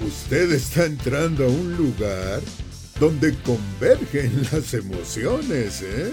[0.00, 2.40] Usted está entrando a un lugar
[2.98, 6.12] donde convergen las emociones, ¿eh?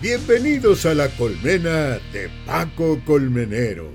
[0.00, 3.90] Bienvenidos a la colmena de Paco Colmenero.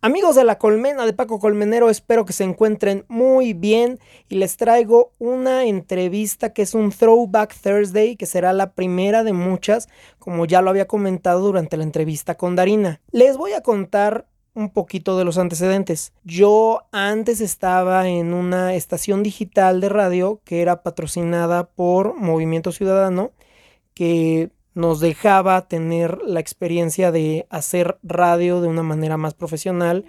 [0.00, 3.98] Amigos de la colmena de Paco Colmenero, espero que se encuentren muy bien
[4.28, 9.34] y les traigo una entrevista que es un Throwback Thursday, que será la primera de
[9.34, 9.88] muchas,
[10.18, 13.00] como ya lo había comentado durante la entrevista con Darina.
[13.10, 14.26] Les voy a contar
[14.56, 16.14] un poquito de los antecedentes.
[16.24, 23.32] Yo antes estaba en una estación digital de radio que era patrocinada por Movimiento Ciudadano,
[23.92, 30.06] que nos dejaba tener la experiencia de hacer radio de una manera más profesional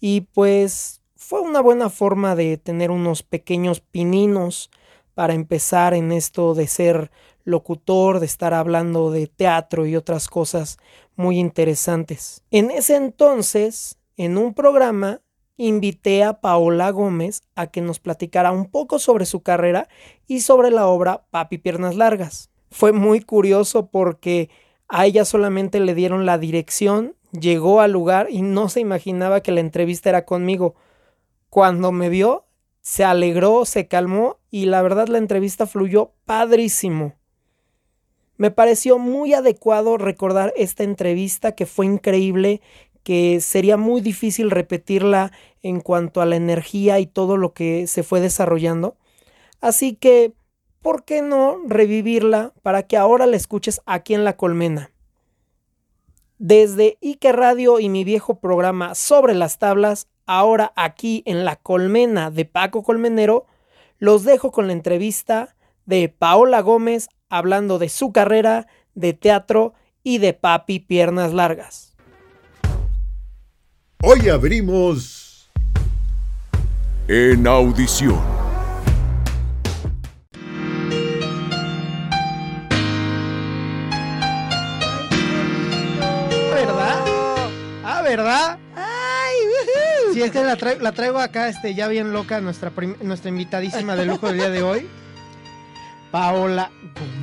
[0.00, 4.70] y pues fue una buena forma de tener unos pequeños pininos
[5.14, 7.12] para empezar en esto de ser
[7.44, 10.78] locutor, de estar hablando de teatro y otras cosas
[11.16, 12.42] muy interesantes.
[12.50, 15.20] En ese entonces, en un programa,
[15.56, 19.88] invité a Paola Gómez a que nos platicara un poco sobre su carrera
[20.26, 22.50] y sobre la obra Papi Piernas Largas.
[22.70, 24.50] Fue muy curioso porque
[24.88, 29.52] a ella solamente le dieron la dirección, llegó al lugar y no se imaginaba que
[29.52, 30.74] la entrevista era conmigo.
[31.50, 32.46] Cuando me vio,
[32.80, 37.14] se alegró, se calmó y la verdad la entrevista fluyó padrísimo.
[38.44, 42.60] Me pareció muy adecuado recordar esta entrevista que fue increíble,
[43.02, 48.02] que sería muy difícil repetirla en cuanto a la energía y todo lo que se
[48.02, 48.98] fue desarrollando.
[49.62, 50.34] Así que,
[50.82, 54.90] ¿por qué no revivirla para que ahora la escuches aquí en La Colmena?
[56.36, 62.30] Desde Ike Radio y mi viejo programa Sobre las Tablas, ahora aquí en La Colmena
[62.30, 63.46] de Paco Colmenero,
[63.98, 65.56] los dejo con la entrevista
[65.86, 71.94] de Paola Gómez hablando de su carrera, de teatro y de papi piernas largas.
[74.02, 75.50] Hoy abrimos
[77.08, 78.20] en audición.
[86.52, 87.04] ¿Verdad?
[87.82, 88.58] Ah, ¿verdad?
[88.76, 89.34] ¡Ay!
[90.12, 93.96] Sí, es que la, traigo, la traigo acá este, ya bien loca, nuestra, nuestra invitadísima
[93.96, 94.88] de lujo del día de hoy.
[96.14, 96.70] Paola.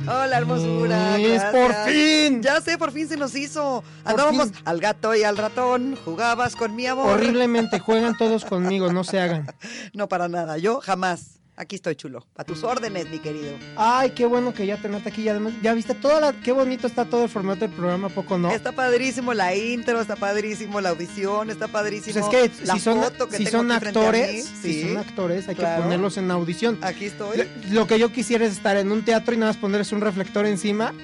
[0.06, 1.18] Hola, hermosura.
[1.18, 2.42] Es por fin.
[2.42, 3.82] Ya sé, por fin se nos hizo.
[4.04, 5.96] Andábamos al gato y al ratón.
[6.04, 7.06] Jugabas con mi amor.
[7.08, 9.46] Horriblemente, juegan todos conmigo, no se hagan.
[9.94, 10.58] No, para nada.
[10.58, 11.40] Yo jamás.
[11.54, 12.26] Aquí estoy chulo.
[12.34, 13.52] A tus órdenes, mi querido.
[13.76, 15.22] Ay, qué bueno que ya tenerte aquí.
[15.22, 16.32] Y además, ya viste toda la.
[16.32, 18.50] Qué bonito está todo el formato del programa, poco no?
[18.50, 22.26] Está padrísimo la intro, está padrísimo la audición, está padrísimo.
[22.26, 26.30] Pues es que si son, si son actores, si son actores, hay que ponerlos en
[26.30, 26.78] audición.
[26.80, 27.46] Aquí estoy.
[27.70, 30.46] Lo, que yo quisiera es estar en un teatro y nada más ponerles un reflector
[30.46, 30.94] encima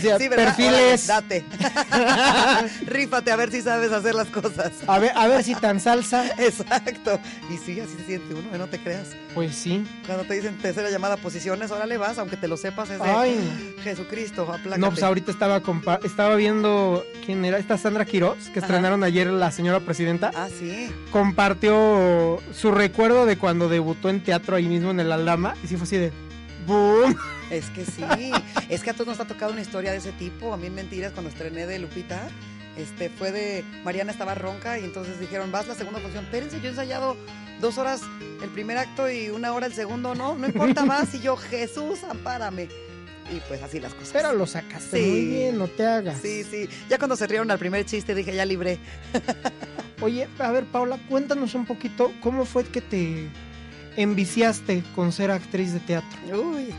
[0.00, 0.56] sí, ¿verdad?
[0.56, 1.06] Perfiles.
[1.06, 1.44] date.
[2.86, 4.72] Rífate a ver si sabes hacer las cosas.
[4.86, 6.26] A ver, a ver si tan salsa.
[6.38, 7.18] Exacto.
[7.50, 8.58] Y sí, así se siente uno, ¿eh?
[8.58, 9.08] no te creas.
[9.34, 9.86] Pues sí.
[10.06, 13.04] Cuando te dicen tercera llamada posiciones, ahora le vas, aunque te lo sepas, es de
[13.08, 13.76] Ay.
[13.82, 14.80] Jesucristo, aplácate.
[14.80, 15.62] No, pues ahorita estaba
[16.04, 20.30] estaba viendo quién era esta Sandra Quiroz, que estrenaron ayer la señora presidenta.
[20.34, 20.92] Ah, sí.
[21.10, 25.76] Compartió su recuerdo de cuando debutó en teatro ahí mismo en el Aldama y sí
[25.76, 26.12] fue así de
[27.50, 28.04] Es que sí,
[28.68, 30.52] es que a todos nos ha tocado una historia de ese tipo.
[30.54, 32.28] A mí en Mentiras, cuando estrené de Lupita,
[32.76, 36.24] este, fue de Mariana estaba ronca y entonces dijeron, vas la segunda función.
[36.24, 37.16] Espérense, yo he ensayado
[37.60, 38.02] dos horas
[38.42, 41.12] el primer acto y una hora el segundo, no, no importa más.
[41.14, 42.68] Y yo, Jesús, ampárame.
[43.32, 44.10] Y pues así las cosas.
[44.12, 46.18] Pero lo sacaste muy bien, no te hagas.
[46.20, 46.68] Sí, sí.
[46.88, 48.78] Ya cuando se rieron al primer chiste dije, ya libré.
[50.00, 53.28] Oye, a ver, Paula, cuéntanos un poquito cómo fue que te
[54.02, 56.18] enviciaste con ser actriz de teatro.
[56.38, 56.74] Uy,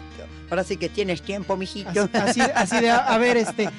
[0.51, 2.09] Ahora sí que tienes tiempo, mijito.
[2.11, 3.69] Así, así, de, a, ver, este,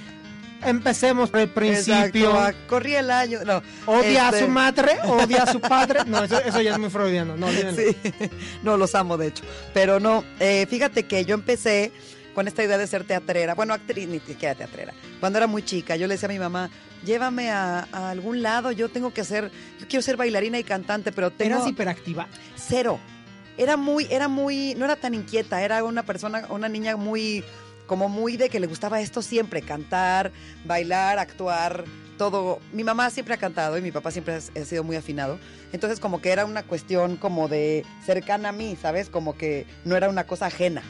[0.65, 2.31] empecemos por el principio.
[2.31, 3.41] Exacto, corrí el año.
[3.45, 6.01] No, odia a su este madre, odia a su padre.
[6.07, 7.37] No, eso, ya es muy freudiano.
[7.37, 7.95] No, sí.
[8.63, 9.45] no, los amo, de hecho.
[9.75, 11.93] Pero no, eh, fíjate que yo empecé
[12.35, 13.55] con esta idea de ser teatrera.
[13.55, 14.95] Bueno, actriz, ni siquiera teatrera.
[15.21, 16.71] Cuando era muy chica, yo le decía a mi mamá,
[17.05, 21.31] llévame a, algún lado, yo tengo que hacer, yo quiero ser bailarina y cantante, pero
[21.31, 21.57] tengo...
[21.57, 22.29] ¿Eras hiperactiva?
[22.57, 22.99] Cero
[23.57, 27.45] era muy, era muy, no era tan inquieta, era una persona, una niña muy,
[27.87, 30.33] como muy de que le gustaba esto siempre, cantar,
[30.65, 31.85] bailar, actuar,
[32.17, 32.61] todo.
[32.73, 35.39] Mi mamá siempre ha cantado y mi papá siempre ha, sido muy afinado.
[35.73, 39.09] Entonces como que era una cuestión como de cercana a mí, ¿sabes?
[39.09, 40.83] Como que no era una cosa ajena.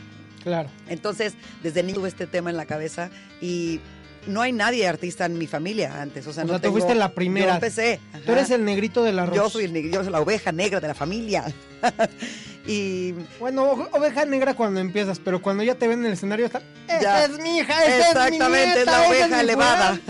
[0.43, 0.69] Claro.
[0.89, 3.11] Entonces, desde niño tuve este tema en la cabeza
[3.41, 3.81] y
[4.27, 6.27] no hay nadie artista en mi familia antes.
[6.27, 7.47] O sea, no tú fuiste la primera.
[7.47, 8.01] Yo empecé.
[8.27, 10.81] Tú eres el negrito de la Yo soy el negrito, yo soy la oveja negra
[10.81, 11.45] de la familia.
[12.65, 16.63] Y bueno, oveja negra cuando empiezas, pero cuando ya te ven en el escenario está.
[16.89, 20.01] Esta es mi hija, esta Exactamente, es, mi la oveja elevada.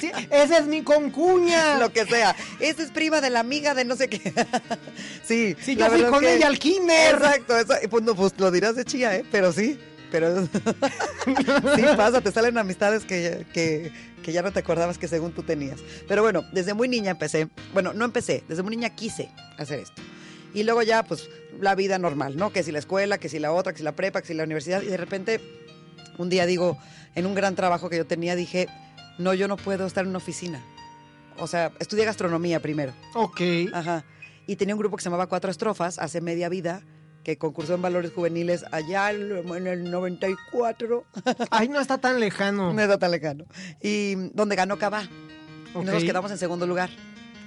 [0.00, 1.78] Sí, esa es mi concuña.
[1.78, 2.36] Lo que sea.
[2.60, 4.20] Esa es prima de la amiga de no sé qué.
[5.24, 5.56] sí.
[5.62, 7.14] Sí, yo fui con es que- ella al kinder.
[7.14, 9.24] Exacto, eso, pues, no, pues lo dirás de chía, ¿eh?
[9.30, 9.78] Pero sí,
[10.10, 10.44] pero
[11.76, 13.92] sí pasa, te salen amistades que, que,
[14.22, 15.80] que ya no te acordabas que según tú tenías.
[16.06, 20.02] Pero bueno, desde muy niña empecé, bueno, no empecé, desde muy niña quise hacer esto.
[20.54, 21.28] Y luego ya, pues,
[21.60, 22.52] la vida normal, ¿no?
[22.52, 24.44] Que si la escuela, que si la otra, que si la prepa, que si la
[24.44, 24.82] universidad.
[24.82, 25.40] Y de repente,
[26.18, 26.78] un día digo,
[27.14, 28.68] en un gran trabajo que yo tenía, dije,
[29.18, 30.62] no, yo no puedo estar en una oficina.
[31.38, 32.92] O sea, estudié gastronomía primero.
[33.14, 33.40] Ok.
[33.72, 34.04] Ajá.
[34.46, 36.82] Y tenía un grupo que se llamaba Cuatro Estrofas, hace media vida,
[37.24, 41.04] que concursó en valores juveniles allá en el 94.
[41.50, 42.72] Ay, no está tan lejano.
[42.72, 43.44] no está tan lejano.
[43.80, 45.04] Y donde ganó Cabá.
[45.04, 45.84] Y Ok.
[45.84, 46.90] nosotros quedamos en segundo lugar.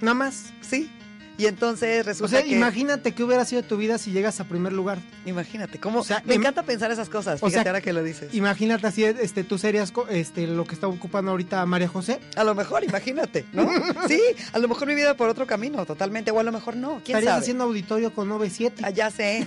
[0.00, 0.52] Nada más.
[0.62, 0.90] Sí.
[1.38, 2.50] Y entonces O resulta sea, que...
[2.50, 4.98] imagínate qué hubiera sido tu vida si llegas a primer lugar.
[5.26, 6.00] Imagínate, cómo...
[6.00, 8.34] O sea, me encanta pensar esas cosas, o fíjate sea, ahora que lo dices.
[8.34, 12.20] Imagínate así, este, tú serías este, lo que está ocupando ahorita María José.
[12.36, 13.68] A lo mejor, imagínate, ¿no?
[14.08, 14.20] sí,
[14.52, 17.16] a lo mejor mi vida por otro camino, totalmente, o a lo mejor no, quién
[17.18, 17.40] Estarías sabe.
[17.42, 18.82] haciendo auditorio con 97.
[18.84, 19.46] Ah, ya sé.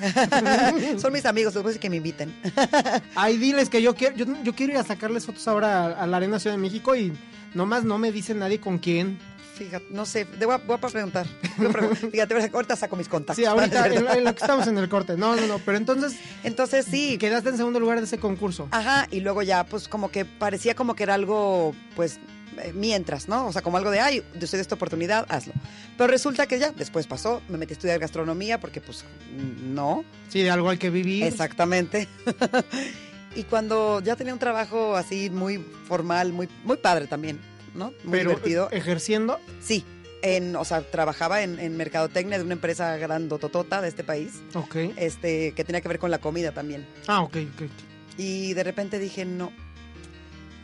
[0.99, 2.33] Son mis amigos, después de que me inviten.
[3.15, 6.07] Ay, diles que yo quiero, yo, yo quiero ir a sacarles fotos ahora a, a
[6.07, 7.13] la Arena Ciudad de México y
[7.53, 9.17] nomás no me dice nadie con quién.
[9.59, 11.27] Fíjate, no sé, de- voy a, preguntar.
[12.11, 13.35] Fíjate, ahorita saco mis contactos.
[13.35, 15.17] Sí, ahorita en, lo- en lo que estamos en el corte.
[15.17, 15.59] No, no, no.
[15.59, 18.67] Pero entonces Entonces sí, quedaste en segundo lugar de ese concurso.
[18.71, 22.19] Ajá, y luego ya, pues como que parecía como que era algo, pues,
[22.57, 23.47] eh, mientras, ¿no?
[23.47, 25.53] O sea, como algo de, ay, yo soy de esta oportunidad, hazlo.
[25.97, 29.03] Pero resulta que ya, después pasó, me metí a estudiar gastronomía porque, pues,
[29.37, 31.23] mm, no, Sí, de algo hay que vivir.
[31.25, 32.07] exactamente.
[33.35, 35.57] y cuando ya tenía un trabajo así muy
[35.87, 37.39] formal, muy, muy padre también,
[37.75, 37.93] ¿no?
[38.03, 38.69] Muy Pero divertido.
[38.71, 39.39] ejerciendo.
[39.61, 39.85] Sí,
[40.21, 44.75] en, o sea, trabajaba en, en mercadotecnia de una empresa grandototota de este país, Ok.
[44.97, 46.85] este, que tenía que ver con la comida también.
[47.07, 47.69] Ah, ok, ok.
[48.17, 49.51] Y de repente dije, no.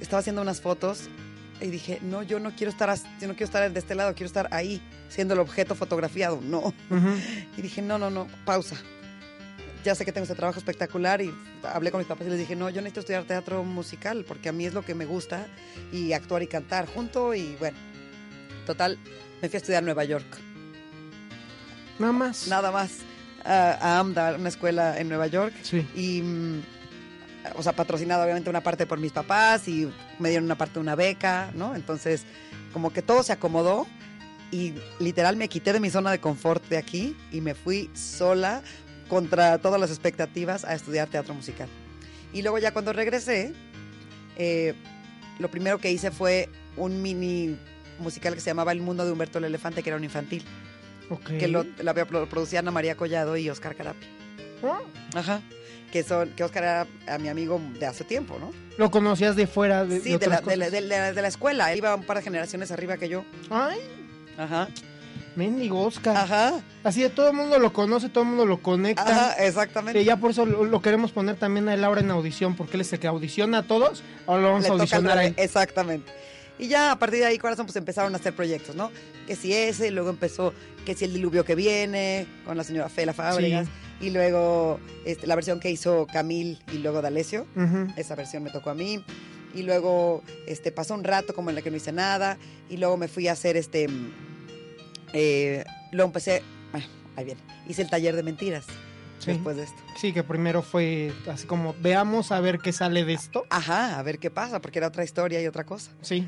[0.01, 1.03] Estaba haciendo unas fotos
[1.61, 4.25] y dije, no, yo no quiero estar, yo no quiero estar de este lado, quiero
[4.27, 6.41] estar ahí, siendo el objeto fotografiado.
[6.43, 6.73] No.
[7.57, 8.75] Y dije, no, no, no, pausa.
[9.85, 11.31] Ya sé que tengo este trabajo espectacular y
[11.63, 14.51] hablé con mis papás y les dije, no, yo necesito estudiar teatro musical porque a
[14.51, 15.45] mí es lo que me gusta
[15.91, 17.77] y actuar y cantar junto y bueno.
[18.65, 18.97] Total,
[19.43, 20.25] me fui a estudiar a Nueva York.
[21.99, 22.47] Nada más.
[22.47, 22.93] Nada más
[23.43, 25.87] a, a AMDA, una escuela en Nueva York Sí.
[25.95, 26.63] y mm,
[27.55, 29.87] o sea patrocinado obviamente una parte por mis papás y
[30.17, 32.23] me dieron una parte de una beca no entonces
[32.73, 33.85] como que todo se acomodó
[34.51, 38.63] y literal me quité de mi zona de confort de aquí y me fui sola
[39.07, 41.67] contra todas las expectativas a estudiar teatro musical
[42.33, 43.53] y luego ya cuando regresé
[44.37, 44.73] eh,
[45.39, 47.57] lo primero que hice fue un mini
[47.99, 50.43] musical que se llamaba El mundo de Humberto el elefante que era un infantil
[51.09, 51.37] Ok.
[51.39, 54.05] que lo, la producía Ana María Collado y Oscar Carapi
[54.63, 54.79] Ah,
[55.13, 55.41] Ajá.
[55.91, 58.51] Que son, que Oscar era a mi amigo de hace tiempo, ¿no?
[58.77, 61.71] Lo conocías de fuera de, sí, de de la- de la escuela.
[61.71, 63.23] Él iba un par de generaciones arriba que yo.
[63.49, 63.77] Ay,
[64.37, 64.67] Ajá.
[65.35, 66.15] Mendigo Oscar.
[66.17, 66.61] Ajá.
[66.83, 69.03] Así de todo el mundo lo conoce, todo el mundo lo conecta.
[69.03, 70.01] Ajá, exactamente.
[70.01, 72.77] Y ya por eso lo, lo queremos poner también a él ahora en audición, porque
[72.77, 74.03] él es el que audiciona a todos.
[74.27, 75.33] Ahora lo vamos Le a audicionar a él.
[75.37, 76.11] Exactamente.
[76.57, 78.91] Y ya a partir de ahí, corazón, pues empezaron a hacer proyectos, ¿no?
[79.27, 80.53] Que si ese, luego empezó
[80.85, 83.67] que si el diluvio que viene, con la señora Fela Fábregas.
[83.99, 87.45] Y luego este, la versión que hizo Camil y luego D'Alessio.
[87.55, 87.87] Ujú.
[87.97, 89.03] esa versión me tocó a mí.
[89.53, 92.37] Y luego este, pasó un rato como en la que no hice nada.
[92.69, 93.87] Y luego me fui a hacer este.
[95.13, 96.41] Eh, luego empecé.
[96.71, 97.41] Bueno, ahí viene.
[97.67, 98.65] Hice el taller de mentiras
[99.19, 99.31] Sí.
[99.31, 99.81] después de esto.
[99.99, 103.45] Sí, que primero fue así como, veamos a ver qué sale de esto.
[103.49, 105.91] Ajá, a ver qué pasa, porque era otra historia y otra cosa.
[106.01, 106.27] Sí.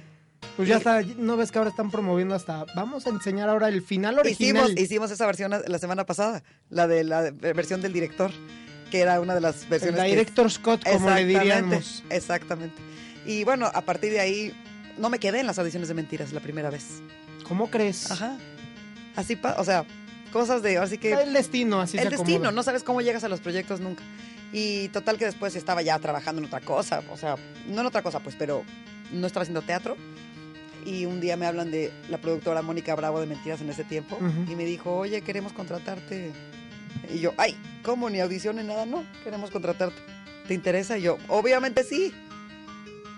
[0.56, 3.82] Pues ya está, ¿no ves que ahora están promoviendo hasta, vamos a enseñar ahora el
[3.82, 4.66] final original?
[4.70, 8.32] Hicimos, hicimos esa versión la semana pasada, la de la versión del director,
[8.92, 10.02] que era una de las el versiones.
[10.02, 12.04] que- director Scott, como le diríamos.
[12.10, 12.76] Exactamente.
[13.26, 14.54] Y bueno, a partir de ahí,
[14.98, 17.02] no me quedé en las audiciones de mentiras la primera vez.
[17.48, 18.10] ¿Cómo crees?
[18.12, 18.38] Ajá.
[19.18, 19.84] Así, pa- o sea,
[20.32, 21.12] cosas de, así que...
[21.12, 22.52] El destino, así el se destino, acomoda.
[22.52, 24.04] no sabes cómo llegas a los proyectos nunca.
[24.54, 27.36] Y total que después estaba ya trabajando en otra cosa, o sea,
[27.68, 28.64] no en otra cosa, pues, pero
[29.12, 29.98] no estaba haciendo teatro.
[30.86, 34.18] Y un día me hablan de la productora Mónica Bravo de Mentiras en ese tiempo
[34.50, 36.32] y me dijo, oye, queremos contratarte.
[37.14, 38.10] Y yo, ay, ¿cómo?
[38.10, 39.98] Ni audición ni nada, no, queremos contratarte.
[40.48, 40.98] ¿Te interesa?
[40.98, 42.14] Y yo, obviamente sí.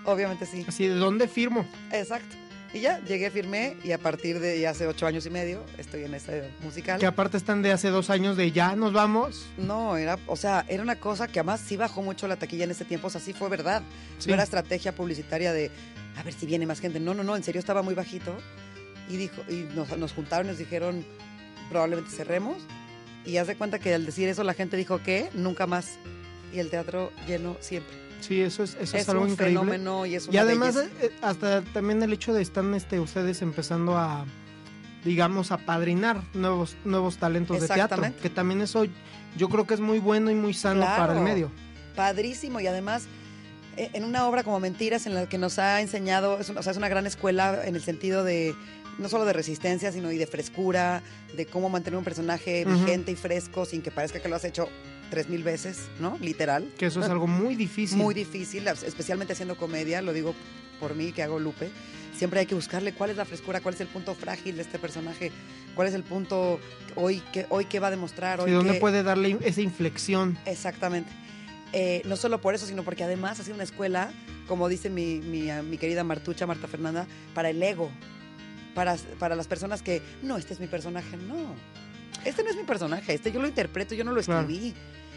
[0.04, 0.64] Obviamente sí.
[0.66, 1.64] Así, ¿de dónde firmo?
[1.92, 2.34] Exacto.
[2.72, 6.04] Y ya, llegué, firmé y a partir de ya hace ocho años y medio estoy
[6.04, 7.00] en ese musical.
[7.00, 9.46] Que aparte están de hace dos años de ya nos vamos.
[9.58, 12.70] No, era, o sea, era una cosa que además sí bajó mucho la taquilla en
[12.70, 13.82] ese tiempo, o sea, sí fue verdad.
[14.18, 14.28] Sí.
[14.28, 15.70] No era estrategia publicitaria de
[16.16, 17.00] a ver si viene más gente.
[17.00, 18.36] No, no, no, en serio estaba muy bajito.
[19.08, 21.04] Y dijo, y nos, nos juntaron y nos dijeron,
[21.70, 22.58] probablemente cerremos.
[23.24, 25.98] Y haz de cuenta que al decir eso la gente dijo que nunca más.
[26.52, 28.09] Y el teatro lleno siempre.
[28.20, 29.60] Sí, eso es, eso es, Es algo un increíble.
[29.60, 30.94] fenómeno y es Y una además, belleza.
[31.04, 34.24] eh, hasta también el hecho de están este, ustedes empezando a,
[35.04, 38.02] digamos, a padrinar nuevos, nuevos talentos de teatro.
[38.22, 38.84] Que también eso
[39.36, 40.96] yo creo que es muy bueno y muy sano Claro.
[41.06, 41.50] para el medio.
[41.96, 43.04] padrísimo y además
[43.76, 46.72] eh, en una obra como Mentiras en la que nos ha enseñado, es, o sea,
[46.72, 48.54] es una gran escuela en el sentido de
[48.98, 51.02] no solo de resistencia, sino y de frescura,
[51.36, 54.68] de cómo mantener un personaje vigente y fresco sin que parezca que lo has hecho
[55.10, 56.16] tres mil veces, ¿no?
[56.20, 56.70] Literal.
[56.78, 57.98] Que eso es algo muy difícil.
[57.98, 60.34] Muy difícil, especialmente haciendo comedia, lo digo
[60.78, 61.70] por mí que hago Lupe.
[62.16, 64.78] Siempre hay que buscarle cuál es la frescura, cuál es el punto frágil de este
[64.78, 65.32] personaje,
[65.74, 66.60] cuál es el punto
[66.94, 70.38] hoy que hoy qué va a demostrar, hoy ¿Y dónde qué- puede darle esa inflexión?
[70.46, 71.10] Exactamente.
[71.72, 74.10] Eh, no solo por eso, sino porque además ha sido una escuela,
[74.48, 77.90] como dice mi, mi, ah, mi querida Martucha, Marta Fernanda, para el ego.
[78.74, 81.16] Para, para las personas que, no, este es mi personaje.
[81.16, 81.54] No,
[82.24, 84.42] este no es mi personaje, este yo lo interpreto, yo no lo Claro.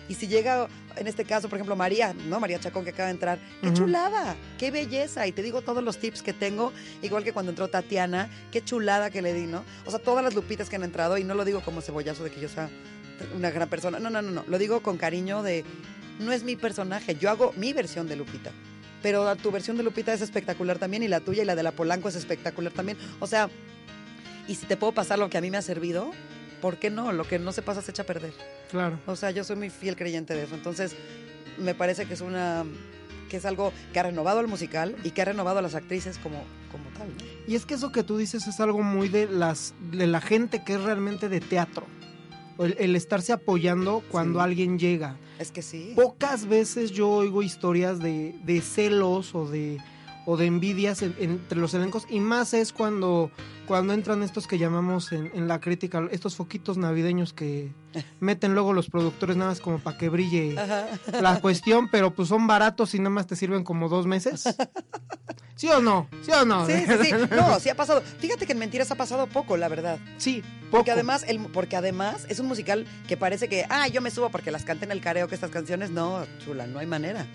[0.10, 0.68] Y si llega,
[0.98, 2.40] en este caso, por ejemplo, María, ¿no?
[2.40, 3.78] María Chacón que acaba de entrar, qué Ujú.
[3.78, 5.26] chulada, qué belleza.
[5.28, 9.10] Y te digo todos los tips que tengo, igual que cuando entró Tatiana, qué chulada
[9.10, 9.64] que le di, ¿no?
[9.86, 12.32] O sea, todas las lupitas que han entrado, y no lo digo como cebollazo de
[12.32, 12.70] que yo sea
[13.36, 15.64] una gran persona, no, no, no, no, lo digo con cariño de,
[16.20, 18.52] no es mi personaje, yo hago mi versión de Lupita.
[19.02, 21.72] Pero tu versión de Lupita es espectacular también y la tuya y la de la
[21.72, 22.98] Polanco es espectacular también.
[23.20, 23.50] O sea,
[24.48, 26.12] y si te puedo pasar lo que a mí me ha servido,
[26.64, 27.12] ¿por qué no?
[27.12, 28.32] Lo que no se pasa se echa a perder.
[28.72, 28.98] Claro.
[29.06, 30.56] O sea, yo soy muy fiel creyente de eso.
[30.56, 30.96] Entonces,
[31.60, 32.64] me parece que es una
[33.30, 36.18] que es algo que ha renovado el musical y que ha renovado a las actrices
[36.20, 36.38] como,
[36.72, 37.10] como tal.
[37.10, 37.24] ¿no?
[37.52, 40.64] Y es que eso que tú dices es algo muy de las de la gente
[40.64, 41.86] que es realmente de teatro.
[42.60, 44.44] El, el estarse apoyando cuando Sí.
[44.46, 45.18] alguien llega.
[45.40, 45.92] Es que sí.
[45.96, 49.80] Pocas veces yo oigo historias de, de celos o de,
[50.26, 53.30] o de envidias en- entre los elencos y más es cuando,
[53.68, 57.74] cuando entran estos que llamamos en, en la crítica, estos foquitos navideños que
[58.20, 60.86] meten luego los productores nada más como para que brille Ajá.
[61.22, 64.44] la cuestión, pero pues son baratos y nada más te sirven como dos meses.
[65.56, 66.08] ¿Sí o no?
[66.24, 66.66] ¿Sí o no?
[66.66, 67.12] Sí, sí, sí.
[67.36, 68.02] No, sí ha pasado.
[68.02, 70.00] Fíjate que en Mentiras ha pasado poco, la verdad.
[70.18, 70.92] Sí, Porque poco.
[70.94, 74.50] además, el, porque además es un musical que parece que, ah, yo me subo porque
[74.52, 75.92] las canté en el karaoke estas canciones.
[75.92, 77.28] No, chula, no hay manera.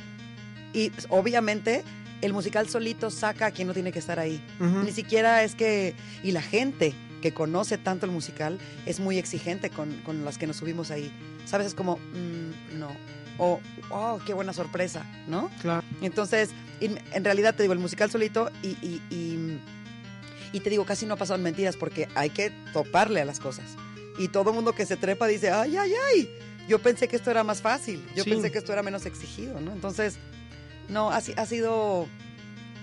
[0.73, 1.85] Y pues, obviamente
[2.22, 4.42] el musical solito saca a quien no tiene que estar ahí.
[4.84, 5.94] Ni siquiera es que...
[6.22, 10.46] Y la gente que conoce tanto el musical es muy exigente con, con las que
[10.46, 11.10] nos subimos ahí.
[11.46, 11.68] ¿Sabes?
[11.68, 12.88] Es como, mm, no.
[13.38, 13.60] O,
[13.90, 15.48] oh, qué buena sorpresa, ¿no?
[15.62, 15.84] Claro.
[16.02, 19.60] Entonces, en, en realidad te digo, el musical solito y, y, y,
[20.52, 23.38] y te digo, casi no ha pasado en mentiras porque hay que toparle a las
[23.38, 23.64] cosas.
[24.18, 26.28] Y todo mundo que se trepa dice, ay, ay, ay,
[26.68, 28.30] yo pensé que esto era más fácil, yo Sí.
[28.30, 29.72] pensé que esto era menos exigido, ¿no?
[29.72, 30.16] Entonces,
[30.88, 32.07] no, ha, ha sido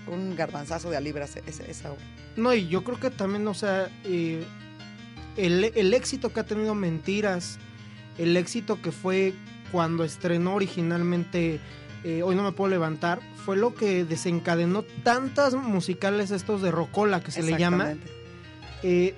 [0.06, 2.04] un garbanzazo de a libras esa, esa obra.
[2.36, 4.44] No, y yo creo que también, o sea, eh,
[5.36, 7.58] el, el éxito que ha tenido Mentiras,
[8.18, 9.34] el éxito que fue
[9.72, 11.60] cuando estrenó originalmente
[12.04, 17.20] eh, Hoy no me puedo levantar, fue lo que desencadenó tantas musicales estos de Rocola
[17.20, 17.94] que se le llama,
[18.84, 19.14] eh,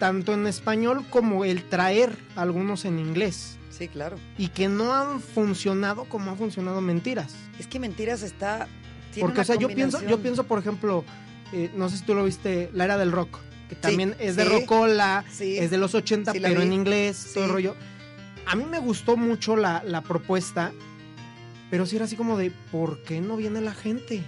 [0.00, 3.57] tanto en español como el traer algunos en inglés.
[3.78, 4.16] Sí, claro.
[4.36, 7.32] Y que no han funcionado como ha funcionado Mentiras.
[7.60, 8.66] Es que Mentiras está...
[9.12, 11.04] tiene Porque, una o sea, yo pienso, yo pienso, por ejemplo,
[11.52, 14.42] eh, no sé si tú lo viste, La Era del Rock, que también es de
[14.44, 15.58] sí, Rocola, sí.
[15.58, 17.76] es de los 80, Sí, la pero en inglés, todo el rollo.
[18.46, 20.72] A mí me gustó mucho la, la propuesta,
[21.70, 24.22] pero sí era así como de, ¿por qué no viene la gente?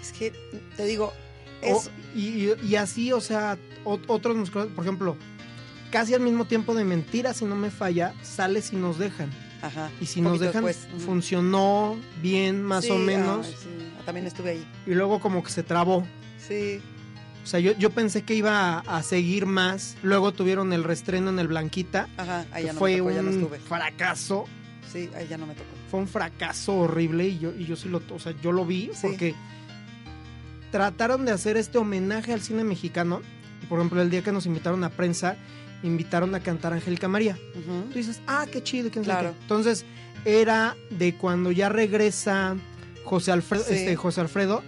[0.00, 0.32] Es que,
[0.76, 1.12] te digo,
[1.62, 1.90] es...
[2.14, 5.16] y, y- y así, o sea, otros musicales, por ejemplo,
[5.92, 9.30] casi al mismo tiempo de Mentira, si no me falla, sale si nos dejan.
[9.62, 9.90] Ajá.
[10.00, 10.88] Y si un nos dejan, después.
[11.04, 13.68] Funcionó bien, más Sí, o menos, sí.
[14.04, 14.66] También estuve ahí.
[14.88, 16.04] y luego como que se trabó.
[16.44, 16.80] Sí.
[17.44, 19.96] O sea, yo, yo pensé que iba a, a seguir más.
[20.02, 22.08] Luego tuvieron el restreno en el Blanquita.
[22.16, 23.58] Ajá, ahí ya no fue me tocó, ya no un estuve.
[23.60, 24.44] fracaso.
[24.92, 25.68] Sí, ahí ya no me tocó.
[25.90, 28.90] Fue un fracaso horrible y yo, y yo sí lo, o sea, yo lo vi
[28.94, 29.00] Sí.
[29.08, 29.34] porque
[30.70, 33.20] trataron de hacer este homenaje al cine mexicano.
[33.62, 35.36] Y por ejemplo, el día que nos invitaron a prensa,
[35.82, 37.36] invitaron a cantar Angélica María.
[37.54, 39.34] Tú dices, ah, qué chido, quién sabe Claro.
[39.36, 39.42] qué.
[39.42, 39.84] Entonces,
[40.24, 42.56] era de cuando ya regresa
[43.04, 43.74] José Alfredo, Sí.
[43.74, 44.62] este, José Alfredo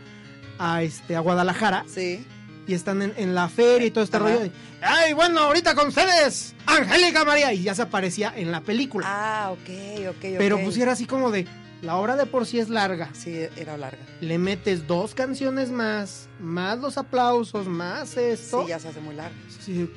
[0.59, 2.25] a este a Guadalajara Sí.
[2.67, 4.27] y están en, en la feria y todo este Ajá.
[4.27, 4.51] rollo.
[4.83, 7.53] Ay, bueno, ahorita con ustedes, Angélica María.
[7.53, 9.07] Y ya se aparecía en la película.
[9.09, 10.35] Ah, ok, ok, ok.
[10.39, 11.47] Pero pues era así como de,
[11.83, 13.11] la obra de por sí es larga.
[13.15, 13.99] Sí, era larga.
[14.21, 18.63] Le metes dos canciones más, más los aplausos, más esto.
[18.63, 19.37] Sí, ya se hace muy larga.
[19.65, 19.89] Sí,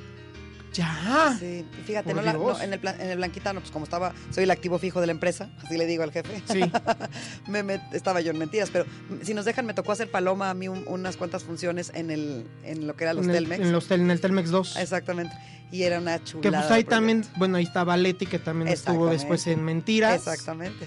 [0.78, 1.36] ya.
[1.38, 4.44] Sí, y fíjate, no, la- no, en, el, en el Blanquitano, pues como estaba, soy
[4.44, 6.42] el activo fijo de la empresa, así le digo al jefe.
[6.50, 6.60] Sí.
[7.48, 8.86] me, estaba yo en mentiras, pero
[9.22, 12.46] si nos dejan, me tocó hacer paloma a mí un- unas cuantas funciones en el
[12.64, 13.60] en lo que era los en, el, Telmex.
[13.62, 14.76] en los en el Telmex 2.
[14.76, 15.34] Exactamente.
[15.70, 16.42] Y era una chulada.
[16.42, 20.14] Que pues ahí también, bueno, ahí estaba Leti, que también estuvo después en Mentiras.
[20.16, 20.86] Exactamente.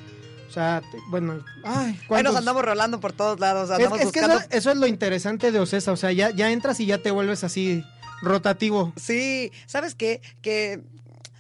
[0.50, 4.38] O sea, bueno, ay, Ahí nos andamos rolando por todos lados, andamos es que buscando.
[4.40, 7.10] eso, eso es lo interesante de Ocesa, o sea, ya, ya entras y ya te
[7.10, 7.86] vuelves así
[8.22, 8.94] rotativo.
[8.96, 10.22] Sí, ¿sabes qué?
[10.42, 10.82] Que,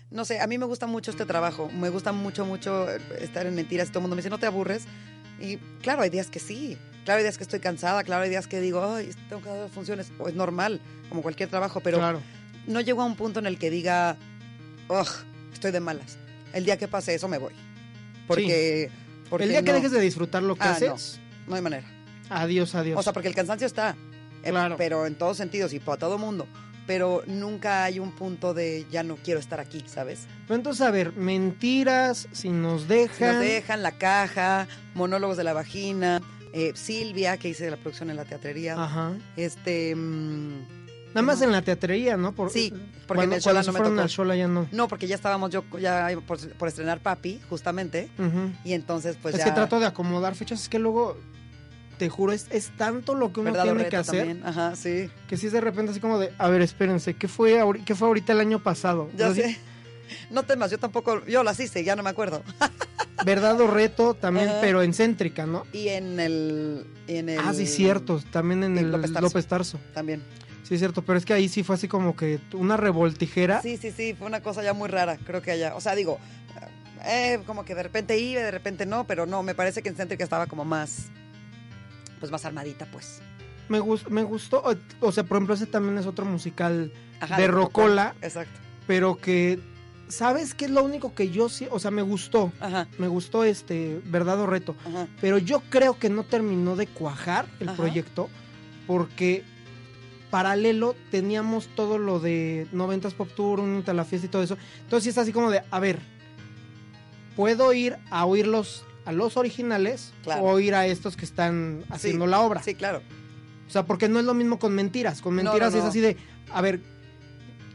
[0.09, 1.69] no sé, a mí me gusta mucho este trabajo.
[1.73, 3.89] Me gusta mucho, mucho eh, estar en mentiras.
[3.89, 4.83] Todo el mundo me dice, ¿no te aburres?
[5.39, 6.77] Y claro, hay días que sí.
[7.05, 8.03] Claro, hay días que estoy cansada.
[8.03, 10.11] Claro, hay días que digo, ay, tengo que dar funciones.
[10.19, 11.79] O es normal, como cualquier trabajo.
[11.81, 12.21] Pero claro.
[12.67, 14.17] no llego a un punto en el que diga,
[14.87, 15.07] ugh,
[15.53, 16.17] estoy de malas.
[16.53, 17.53] El día que pase eso me voy.
[18.27, 18.91] Porque.
[19.29, 21.87] porque El día que dejes de disfrutar lo que Ah, haces, no hay manera.
[22.29, 22.99] adiós, adiós.
[22.99, 23.95] O sea, porque el cansancio está.
[24.43, 24.75] eh, Claro.
[24.77, 26.45] Pero en todos sentidos y para todo mundo.
[26.93, 30.27] Pero nunca hay un punto de ya no quiero estar aquí, ¿sabes?
[30.45, 33.35] Pero entonces, a ver, mentiras, si nos Si dejan.
[33.35, 36.21] Nos dejan la caja, monólogos de la vagina,
[36.51, 38.73] eh, Silvia, que hice la producción en la teatrería.
[38.73, 39.13] Ajá.
[39.37, 39.95] Este.
[39.95, 40.65] mm,
[41.13, 42.33] Nada más en la teatrería, ¿no?
[42.33, 42.71] Por, Sí,
[43.07, 44.01] porque cuando, en el se no me fueron tocó.
[44.01, 44.67] al Xola ya no.
[44.73, 48.09] no, porque ya estábamos yo ya por, por estrenar Papi, justamente.
[48.19, 48.51] Ujú.
[48.65, 49.45] Y entonces, pues es ya.
[49.45, 51.17] que trato de acomodar fechas, es que luego,
[52.01, 54.37] te juro, es, es tanto lo que uno ¿verdad, tiene que hacer?
[54.43, 55.07] Ajá, sí.
[55.27, 57.93] que si es de repente así como de, a ver, espérense, ¿qué fue, ahori- qué
[57.93, 59.07] fue ahorita el año pasado?
[59.15, 59.59] Ya sé.
[60.31, 61.23] No temas, yo tampoco.
[61.25, 62.41] Yo las hice, ya no me acuerdo.
[63.25, 65.63] Verdad o reto también, pero en céntrica, ¿no?
[65.71, 66.85] Y en el.
[67.07, 69.77] En el Ah, sí, cierto, también en el López López Tarso.
[69.77, 69.93] Tarso.
[69.93, 70.23] También.
[70.63, 73.61] Sí, cierto, pero es que ahí sí fue así como que una revoltijera.
[73.61, 75.75] Sí, sí, sí, fue una cosa ya muy rara, creo que allá.
[75.75, 76.17] O sea, digo,
[77.05, 79.95] eh, como que de repente iba, de repente no, pero no, me parece que en
[79.95, 81.05] Céntrica estaba como más,
[82.21, 83.21] pues más armadita, pues.
[83.67, 84.63] Me, gus- me gustó,
[85.01, 88.15] o, sea, por ejemplo, ese también es otro musical, Ajá, De Rocola.
[88.21, 88.57] Exacto.
[88.87, 89.59] pero que,
[90.07, 92.51] ¿sabes qué es lo único que yo sí, o sea, me gustó?
[92.61, 94.75] Ajá, Me gustó este, verdad o reto.
[94.87, 95.07] ajá.
[95.19, 98.29] Pero yo creo que no terminó de cuajar el proyecto
[98.87, 99.43] porque
[100.29, 104.57] paralelo teníamos todo lo de 90s Pop Tour, Únete a la fiesta y todo eso.
[104.83, 105.99] Entonces sí es así como de, a ver,
[107.35, 110.43] puedo ir a oírlos a los originales Claro.
[110.43, 112.61] o ir a estos que están haciendo Sí, la obra.
[112.63, 113.01] Sí, claro.
[113.67, 115.21] O sea, porque no es lo mismo con mentiras.
[115.21, 116.17] Con No, mentiras no, es así de,
[116.51, 116.81] a ver,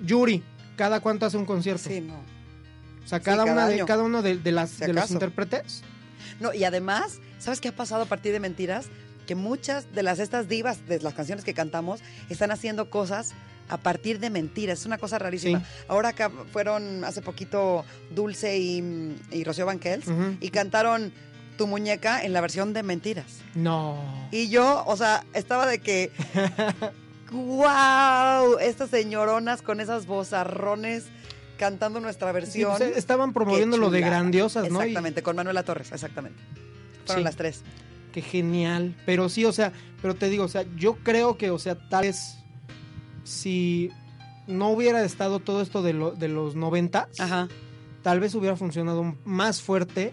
[0.05, 0.43] Yuri,
[0.77, 1.89] ¿cada cuánto hace un concierto?
[1.89, 2.15] Sí, no.
[3.05, 5.83] O sea, cada, cada una de, cada uno de, de las, Si de los intérpretes.
[6.41, 8.87] No, y además, ¿sabes qué ha pasado a partir de Mentiras?
[9.27, 13.33] Que muchas de las estas divas de las canciones que cantamos están haciendo cosas
[13.69, 14.81] a partir de mentiras.
[14.81, 15.61] Es una cosa rarísima.
[15.61, 15.65] Sí.
[15.89, 20.37] Ahora acá fueron hace poquito Dulce y, y Rocío Banquels Ujú.
[20.41, 21.13] y cantaron
[21.57, 23.39] Tu muñeca en la versión de Mentiras.
[23.55, 23.99] No.
[24.31, 26.11] Y yo, o sea, estaba de que.
[27.33, 28.59] ¡Wow!
[28.61, 31.05] Estas señoronas con esas vozarrones
[31.59, 32.75] cantando nuestra Sí, versión.
[32.77, 34.81] pues, estaban promoviendo lo de grandiosas, ¿no?
[34.81, 36.39] Y- Exactamente, con Manuela Torres, exactamente.
[37.07, 37.25] Fueron Sí.
[37.25, 37.63] las tres.
[38.13, 38.95] Qué genial.
[39.07, 42.03] Pero sí, o sea, pero te digo, o sea, yo creo que, o sea, tal
[42.05, 42.39] vez
[43.27, 43.91] si
[44.47, 47.49] no hubiera estado todo esto de, lo- de los noventas, Ajá.
[48.03, 50.13] tal vez hubiera funcionado más fuerte,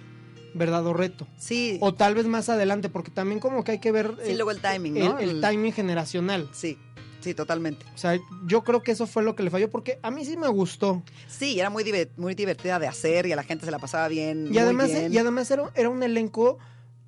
[0.56, 1.28] verdad o reto.
[1.38, 1.78] Sí.
[1.82, 4.52] O tal vez más adelante, porque también como que hay que ver Sí, eh, luego
[4.52, 5.20] el timing, el, ¿no?
[5.20, 6.50] el El- timing generacional.
[6.52, 6.78] Sí,
[7.22, 7.86] sí, totalmente.
[7.94, 10.36] O sea, yo creo que eso fue lo que le falló, porque a mí sí
[10.38, 11.04] me gustó.
[11.28, 11.84] Sí, era muy,
[12.18, 14.48] muy divertida de hacer y a la gente se la pasaba bien.
[14.48, 15.14] Y muy además, bien.
[15.14, 16.58] y además era, era un elenco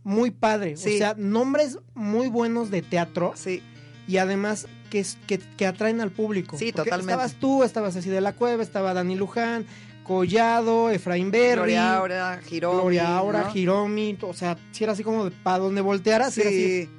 [0.04, 0.78] muy padre.
[0.78, 0.96] Sí.
[0.96, 3.34] O sea, nombres muy buenos de teatro.
[3.36, 3.64] Sí,
[4.08, 6.58] y además que, que, que atraen al público.
[6.58, 7.12] Sí, Porque totalmente.
[7.12, 9.66] Estabas tú, estabas así de la Cueva, estaba Dani Luján,
[10.04, 12.82] Collado, Efraín Berry, Gloria Aura, Hiromi.
[12.82, 13.56] Gloria Aura, ¿no?
[13.56, 16.90] Hiromi, o sea, si era así como para donde voltearas, era así Sí.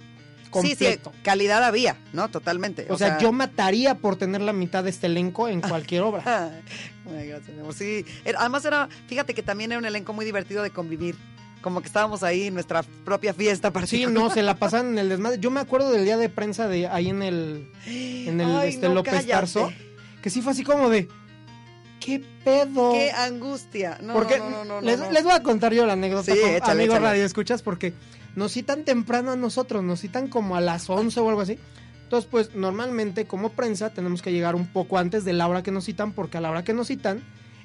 [0.62, 1.12] Sí, sí, completo.
[1.22, 2.30] calidad había, ¿no?
[2.30, 2.86] Totalmente.
[2.88, 6.50] o, sea, yo mataría por tener la mitad de este elenco en cualquier obra.
[7.06, 7.74] Ay, gracias, mi amor.
[7.74, 8.06] Sí,
[8.38, 11.16] además era, fíjate que también era un elenco muy divertido de convivir.
[11.60, 15.08] Como que estábamos ahí en nuestra propia fiesta Sí, no, se la pasaban en el
[15.08, 15.38] desmadre.
[15.40, 18.88] Yo me acuerdo del día de prensa de ahí en el, en el Ay, este,
[18.88, 19.32] no, López cállate.
[19.32, 19.72] Tarso,
[20.22, 21.08] que sí fue así como de,
[22.00, 22.92] ¿qué pedo?
[22.92, 23.98] Qué angustia.
[24.02, 26.96] No, porque no, no, les, les voy a contar yo la anécdota, Sí, échale, amigos
[26.96, 27.06] échale.
[27.10, 27.94] radio escuchas, porque
[28.36, 31.58] nos citan temprano a nosotros, nos citan como a las 11 o algo así.
[32.04, 35.72] Entonces, pues normalmente como prensa tenemos que llegar un poco antes de la hora que
[35.72, 37.20] nos citan, porque a la hora que nos citan,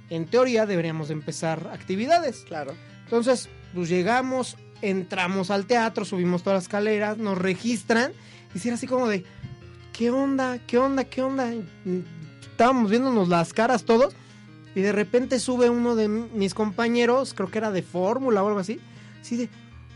[0.10, 2.44] en teoría deberíamos de empezar actividades.
[2.48, 2.74] Claro.
[3.04, 8.12] Entonces, pues llegamos, entramos al teatro, subimos todas las escaleras, nos registran,
[8.54, 9.24] y si era así como de,
[9.94, 10.60] ¿qué onda?
[10.60, 11.04] ¿Qué onda?
[11.04, 11.52] ¿Qué onda?
[12.42, 14.14] Estábamos viéndonos las caras todos,
[14.76, 18.60] y de repente sube uno de mis compañeros, creo que era de fórmula o algo
[18.60, 18.80] así,
[19.22, 19.50] así de,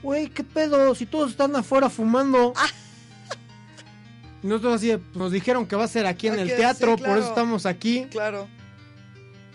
[0.03, 0.93] güey, ¿qué pedo?
[0.95, 2.53] Si todos están afuera fumando.
[4.43, 7.17] Nosotros así, pues, nos dijeron que va a ser aquí en el sí, teatro, por
[7.17, 8.05] eso estamos aquí.
[8.11, 8.47] Claro.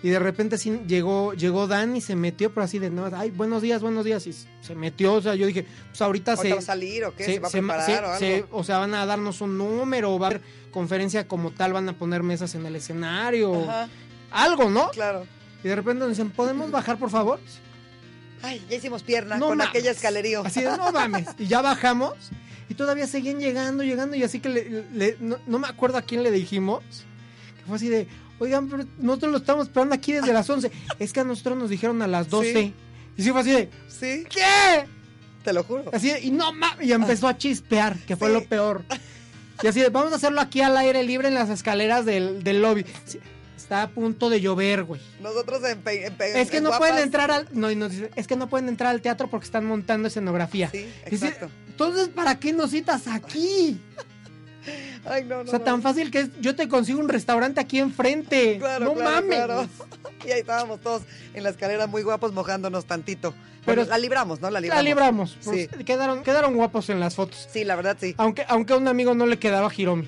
[0.02, 3.30] Y de repente sí llegó, llegó Dan y se metió, pero así de no, ay,
[3.30, 4.26] buenos días, buenos días.
[4.26, 6.54] Y se metió, o sea, yo dije, pues ahorita ¿Ahorita se.
[6.54, 7.24] va a salir o qué?
[7.24, 8.18] ¿Se, va a se- preparar se- o algo?
[8.18, 11.88] se- o sea, van a darnos un número, va a haber conferencia como tal, van
[11.90, 13.88] a poner mesas en el escenario, Ajá,
[14.30, 14.88] algo, ¿no?
[14.90, 15.26] claro.
[15.62, 17.38] Y de repente nos dicen, ¿podemos bajar, por favor?
[18.42, 19.68] Ay, ya hicimos pierna No con mames.
[19.70, 20.42] aquella escalerío.
[20.46, 21.26] Así de, no mames.
[21.38, 22.14] Y ya bajamos.
[22.70, 24.16] Y todavía seguían llegando, llegando.
[24.16, 26.82] Y así que le- le- no, no me acuerdo a quién le dijimos.
[27.58, 28.06] Que fue así de,
[28.40, 30.70] oigan, pero nosotros lo estamos esperando aquí desde las 11.
[30.98, 32.53] Es que a nosotros nos dijeron a las 12.
[32.53, 32.74] Sí.
[33.16, 34.87] Y sí fue así de, Sí, ¿qué?
[35.44, 35.85] te lo juro.
[35.92, 36.87] Así de, y no mames.
[36.87, 38.35] Y empezó a chispear, que fue Sí.
[38.35, 38.85] lo peor.
[39.62, 42.62] Y así de, vamos a hacerlo aquí al aire libre en las escaleras del, del
[42.62, 42.85] lobby.
[43.05, 43.18] Sí,
[43.57, 45.00] está a punto de llover, güey.
[45.20, 47.46] Nosotros en, en Es que en no pueden entrar al.
[47.53, 50.70] No, y nos dice, es que no pueden entrar al teatro porque están montando escenografía.
[50.70, 51.50] Sí, Dice, exacto.
[51.68, 53.79] Entonces, ¿para qué nos citas aquí?
[55.04, 55.42] Ay, no, no.
[55.42, 55.64] O sea, no.
[55.64, 58.58] tan fácil que es, yo te consigo un restaurante aquí enfrente.
[58.58, 59.36] Claro, no claro, mames.
[59.36, 59.68] claro.
[60.26, 63.32] Y ahí estábamos todos en la escalera muy guapos mojándonos tantito.
[63.64, 64.48] Pero- la libramos, ¿no?
[64.50, 64.84] La La libramos.
[64.84, 65.36] libramos.
[65.40, 65.68] Sí.
[65.70, 67.48] Pues, quedaron, quedaron guapos en las fotos.
[67.50, 68.14] Sí, la verdad sí.
[68.18, 70.06] Aunque, aunque a un amigo no le quedaba Hiromi.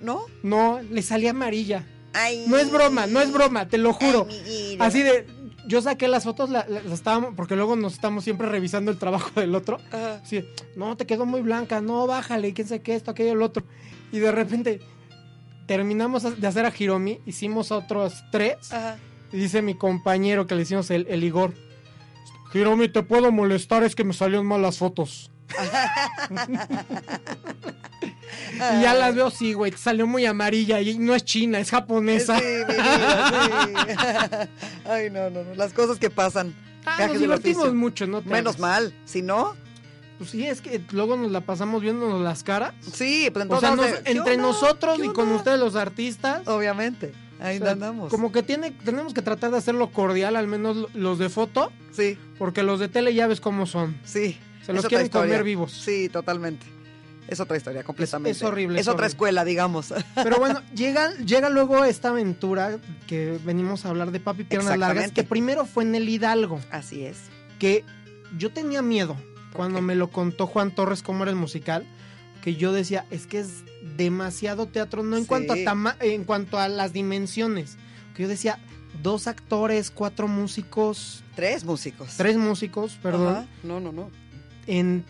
[0.00, 0.26] ¿No?
[0.42, 1.84] No, le salía amarilla.
[2.14, 2.46] Ay.
[2.48, 4.26] No es broma, no es broma, te lo juro.
[4.30, 4.76] Ay.
[4.80, 5.26] Así de,
[5.66, 8.98] yo saqué las fotos, la- la- las estábamos, porque luego nos estamos siempre revisando el
[8.98, 9.78] trabajo del otro.
[9.92, 10.18] Ajá.
[10.30, 13.64] De, no, te quedó muy blanca, no, bájale, quién sabe qué, esto, aquello, el otro.
[14.12, 14.80] Y de repente
[15.66, 18.72] terminamos de hacer a Hiromi, hicimos otros tres.
[18.72, 18.98] Ajá.
[19.32, 21.52] Y dice mi compañero que le hicimos el, el Igor.
[22.54, 25.30] Hiromi, te puedo molestar, es que me salieron mal las fotos.
[28.54, 32.38] y ya las veo, sí, güey, salió muy amarilla y no es china, es japonesa.
[32.38, 34.48] Sí, mi vida, sí.
[34.88, 35.54] Ay, no, no, no.
[35.54, 36.54] Las cosas que pasan.
[36.84, 38.22] Ah, nos divertimos mucho, ¿no?
[38.22, 38.60] te Menos hagas.
[38.60, 38.94] mal.
[39.04, 39.54] Si no,
[40.18, 42.72] Pues sí, es que luego nos la pasamos viéndonos las caras.
[42.80, 43.68] sí, pues O entonces.
[43.68, 46.46] sea, nos- entre nosotros y con ustedes los artistas.
[46.48, 47.12] Obviamente.
[47.38, 48.10] Ahí o sea, andamos.
[48.10, 52.16] Como que tiene, tenemos que tratar de hacerlo cordial, al menos los de foto, Sí,
[52.38, 53.98] porque los de tele ya ves cómo son.
[54.04, 54.38] sí.
[54.64, 55.70] Se los quieren comer vivos.
[55.70, 56.66] Sí, totalmente.
[57.28, 58.30] Es otra historia, completamente.
[58.36, 59.92] es horrible, Es, es otra escuela, digamos.
[60.14, 65.10] Pero bueno, llega, llega luego esta aventura que venimos a hablar de Papi Piernas Largas,
[65.12, 67.18] que primero fue en el Hidalgo, Así es.
[67.58, 67.84] que
[68.38, 69.16] yo tenía miedo
[69.52, 71.84] cuando me lo contó Juan Torres cómo era el musical,
[72.42, 73.64] que yo decía, es que es
[73.96, 75.28] demasiado teatro, no en, Sí.
[75.28, 77.76] cuanto, a tama- en cuanto a las dimensiones,
[78.14, 78.58] que yo decía,
[79.02, 82.14] dos actores, cuatro músicos, Tres músicos.
[82.16, 83.46] tres músicos, perdón, Ajá.
[83.62, 84.10] No, no, no.
[84.66, 85.04] en,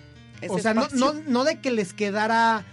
[0.48, 2.64] o sea, no, no, no de que les quedara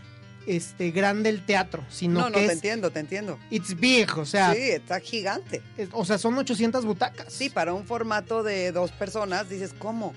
[0.45, 3.39] este grande el teatro, sino No, no, que te es entiendo, te entiendo.
[3.49, 5.61] it's big, o sea, sí, está gigante.
[5.77, 7.31] es- o sea, son 800 butacas.
[7.31, 10.13] Sí, para un formato de dos personas, dices, ¿cómo?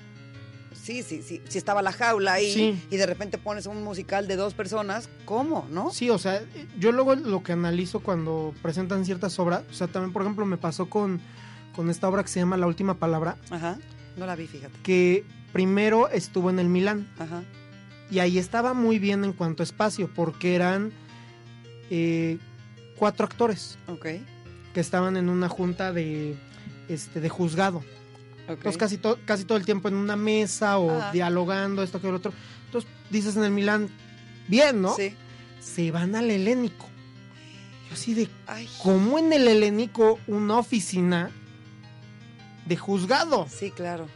[0.74, 1.42] Sí, sí, sí.
[1.48, 2.82] Si estaba la jaula ahí Sí.
[2.90, 5.66] y de repente pones un musical de dos personas, ¿cómo?
[5.70, 5.90] ¿No?
[5.92, 6.42] Sí, o sea,
[6.78, 10.56] yo luego lo que analizo cuando presentan ciertas obras, o sea, también por ejemplo me
[10.59, 11.20] pasó con,
[11.74, 13.78] con esta obra que se llama La Última Palabra, Ajá.
[14.16, 14.78] No la vi, fíjate.
[14.82, 15.24] que
[15.57, 17.42] primero estuvo en el Milán Ajá.
[18.11, 20.92] y ahí estaba muy bien en cuanto a espacio, porque eran
[21.90, 22.37] eh,
[22.99, 24.07] cuatro actores Ok.
[24.75, 26.37] que estaban en una junta de,
[26.90, 27.83] este, de juzgado.
[28.47, 31.12] Entonces casi, to- casi todo el tiempo en una mesa o Ajá.
[31.12, 32.35] dialogando, esto que lo otro.
[32.66, 33.88] Entonces dices en el Milán,
[34.49, 34.95] bien, ¿no?
[34.95, 35.14] Sí.
[35.59, 36.85] Se van al helénico.
[37.88, 38.69] Yo así de, Ay.
[38.83, 41.31] ¿cómo en el helénico una oficina
[42.66, 43.47] de juzgado?
[43.49, 44.07] Sí, claro.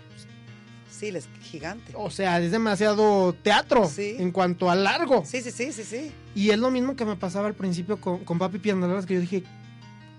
[1.00, 1.92] Sí, es gigante.
[1.96, 4.16] O sea, es demasiado teatro Sí.
[4.18, 5.24] en cuanto a largo.
[5.24, 6.12] Sí, sí, sí, sí, sí.
[6.34, 9.20] Y es lo mismo que me pasaba al principio con, con Papi Piandalas, que yo
[9.20, 9.42] dije,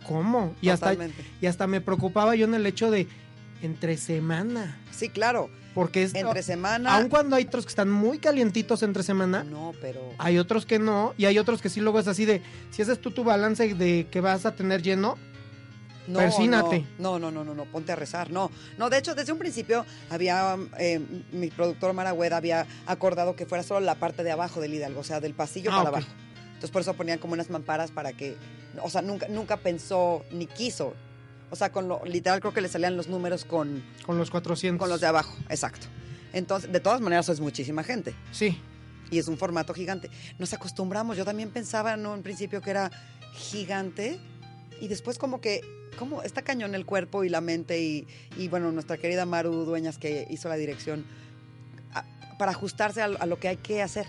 [0.08, 0.56] ¿cómo?
[0.62, 0.96] Y hasta,
[1.40, 3.08] y hasta me preocupaba yo en el hecho de
[3.62, 4.78] entre semana.
[4.92, 5.50] Sí, claro.
[5.76, 6.96] Porque es, Entre semana.
[6.98, 10.02] aun cuando hay otros que están muy calientitos entre semana, No, pero.
[10.18, 12.42] hay otros que no, y hay otros que sí luego es así de,
[12.72, 15.18] si haces tú tu balance de que vas a tener lleno,
[16.08, 16.86] No, persínate.
[16.98, 18.32] No, no, no, no, no, ponte a rezar.
[18.32, 21.00] No, no, de hecho, desde un principio había, eh,
[21.32, 25.04] mi productor Maragüeda había acordado que fuera solo la parte de abajo del Hidalgo, o
[25.04, 26.08] sea, del pasillo Ah, para abajo.
[26.48, 28.36] Entonces, por eso ponían como unas mamparas para que,
[28.84, 30.94] o sea, nunca, nunca pensó ni quiso.
[31.50, 34.80] O sea, con lo literal creo que le salían los números con, con los 400.
[34.80, 35.88] con los de abajo, exacto.
[36.34, 38.16] Entonces, de todas maneras, es muchísima gente.
[38.32, 38.58] Sí,
[39.12, 40.10] Y es un formato gigante.
[40.40, 41.18] Nos acostumbramos.
[41.18, 42.90] Yo también pensaba en un principio que era
[43.34, 44.20] gigante.
[44.82, 45.62] Y después como que,
[45.98, 47.80] como está cañón el cuerpo y la mente.
[47.82, 51.06] Y, y bueno, nuestra querida Maru Dueñas que hizo la dirección.
[51.94, 52.04] a-
[52.40, 54.06] para ajustarse a, a lo que hay que hacer.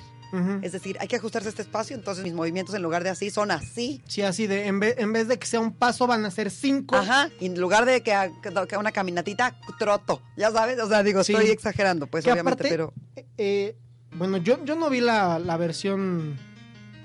[0.62, 1.94] Es decir, hay que ajustarse a este espacio.
[1.94, 4.00] Entonces mis movimientos en lugar de así son así.
[4.08, 6.50] sí, así de, en vez, en vez de que sea un paso, van a ser
[6.50, 6.96] cinco.
[6.96, 7.28] Ajá.
[7.38, 8.30] Y en lugar de que, ha-
[8.66, 10.22] que una caminatita, troto.
[10.38, 10.80] Ya sabes.
[10.80, 11.34] O sea, digo, Sí.
[11.34, 12.94] estoy exagerando, pues Que obviamente, aparte, pero.
[13.36, 13.76] eh,
[14.14, 16.38] bueno, yo, yo no vi la, la versión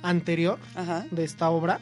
[0.03, 1.06] anterior Ajá.
[1.12, 1.82] de esta obra.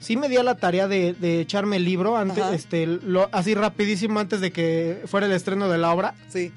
[0.00, 2.54] Sí me di a la tarea de, de echarme el libro antes, Ajá.
[2.54, 6.14] este, lo, así rapidísimo antes de que fuera el estreno de la obra.
[6.28, 6.52] Sí.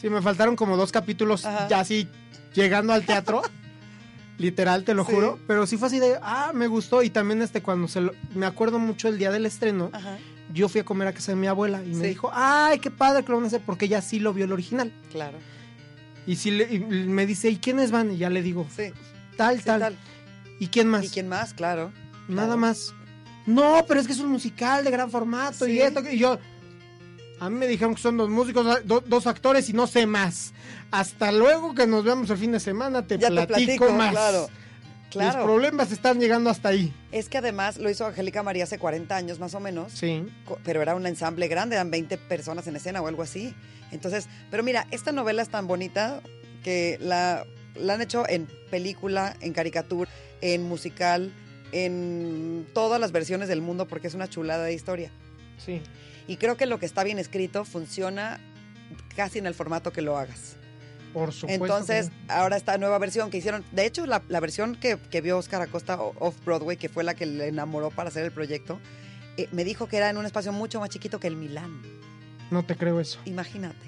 [0.00, 1.68] Sí, me faltaron como dos capítulos Ajá.
[1.68, 2.08] ya así
[2.54, 3.42] llegando al teatro.
[4.38, 5.12] Literal, te lo Sí.
[5.12, 5.38] juro.
[5.46, 7.02] Pero sí fue así de, ah, me gustó.
[7.02, 10.18] Y también este, cuando se lo, me acuerdo mucho el día del estreno, Ajá.
[10.52, 13.24] yo fui a comer a casa de mi abuela y me dijo, ay, qué padre
[13.24, 14.92] que lo van a hacer, porque ella sí lo vio el original.
[15.10, 15.38] Claro.
[16.26, 18.10] Y, sí le- y me dice, ¿y quiénes van?
[18.12, 18.92] Y ya le digo, Sí.
[19.36, 19.80] tal, sí, tal.
[19.80, 19.96] tal.
[20.58, 21.04] ¿Y quién más?
[21.04, 21.54] ¿Y quién más?
[21.54, 21.92] Claro.
[22.28, 22.60] Nada Claro.
[22.60, 22.94] más.
[23.46, 26.00] No, pero es que es un musical de gran formato y esto.
[26.10, 26.38] Y yo.
[27.38, 30.52] A mí me dijeron que son dos músicos, do- dos actores y no sé más.
[30.90, 33.46] Hasta luego que nos veamos el fin de semana, te Ya te platico
[33.86, 34.10] platico, más.
[34.12, 34.48] claro.
[35.14, 35.44] Los Claro.
[35.44, 36.92] problemas están llegando hasta ahí.
[37.12, 39.92] Es que además lo hizo Angélica María hace 40 años más o menos.
[39.92, 40.26] Sí.
[40.64, 43.54] pero era un ensamble grande, eran 20 personas en escena o algo así.
[43.92, 46.20] Entonces, pero mira, esta novela es tan bonita
[46.64, 50.10] que la, la han hecho en película, en caricatura,
[50.40, 51.32] en musical,
[51.84, 55.10] en todas las versiones del mundo porque es una chulada de historia.
[55.64, 55.82] Sí.
[56.28, 58.40] Y creo que lo que está bien escrito funciona
[59.14, 60.56] casi en el formato que lo hagas.
[61.12, 61.64] Por supuesto.
[61.64, 65.20] Entonces, que- ahora esta nueva versión que hicieron, de hecho, la, la versión que, que
[65.20, 68.78] vio Oscar Acosta Off-Broadway, que fue la que le enamoró para hacer el proyecto,
[69.38, 71.80] eh, me dijo que era en un espacio mucho más chiquito que el Milán.
[72.50, 73.18] no te creo eso.
[73.24, 73.86] Imagínate.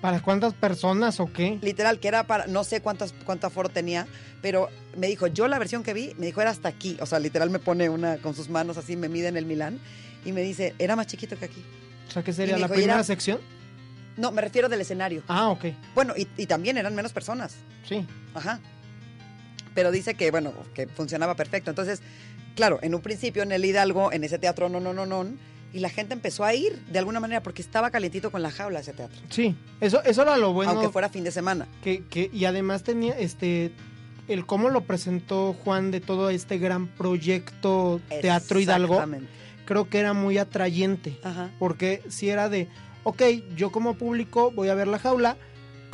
[0.00, 1.58] ¿Para cuántas personas o qué?
[1.62, 4.06] Literal, que era para, no sé cuántas, cuánto aforo tenía,
[4.42, 6.96] pero me dijo, yo la versión que vi, me dijo, era hasta aquí.
[7.00, 9.80] O sea, literal me pone una con sus manos así, me mide en el Milán
[10.24, 11.64] y me dice, era más chiquito que aquí.
[12.08, 13.40] O sea, ¿qué sería la dijo, primera era- sección?
[14.16, 15.22] No, me refiero del escenario.
[15.28, 15.64] Ah, ok.
[15.94, 17.56] Bueno, y, y también eran menos personas.
[17.86, 18.06] Sí.
[18.34, 18.60] Ajá.
[19.74, 21.70] Pero dice que, bueno, que funcionaba perfecto.
[21.70, 22.00] Entonces,
[22.54, 25.26] claro, en un principio en el Hidalgo, en ese teatro, no, no, no, no,
[25.76, 28.80] y la gente empezó a ir de alguna manera porque estaba calientito con la jaula
[28.80, 29.20] ese teatro.
[29.28, 29.54] Sí.
[29.80, 30.70] Eso, eso era lo bueno.
[30.72, 31.68] aunque fuera fin de semana.
[31.82, 33.72] que, que- y además tenía este
[34.28, 39.04] el cómo lo presentó Juan de todo este gran proyecto Teatro Hidalgo,
[39.66, 41.50] creo que era muy atrayente, Ajá.
[41.58, 42.68] porque si era de,
[43.04, 43.22] ok,
[43.56, 45.36] yo como público voy a ver la jaula,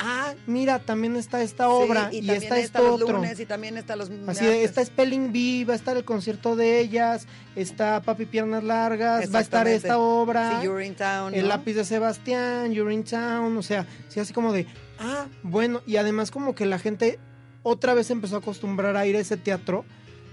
[0.03, 3.17] ah, mira, también está esta obra Sí, y, también está está esto los otro.
[3.19, 6.57] lunes y también está los Así de, está Spelling Bee, va a estar el concierto
[6.57, 10.61] de ellas, está Papi Piernas Largas, va a estar esta obra.
[10.61, 11.49] Sí, You're in Town, El ¿no?
[11.49, 14.67] lápiz de Sebastián, You're in Town, o sea, sí, así como de,
[14.99, 17.19] ah, bueno, y además como que la gente
[17.63, 19.85] otra vez empezó a acostumbrar a ir a ese teatro,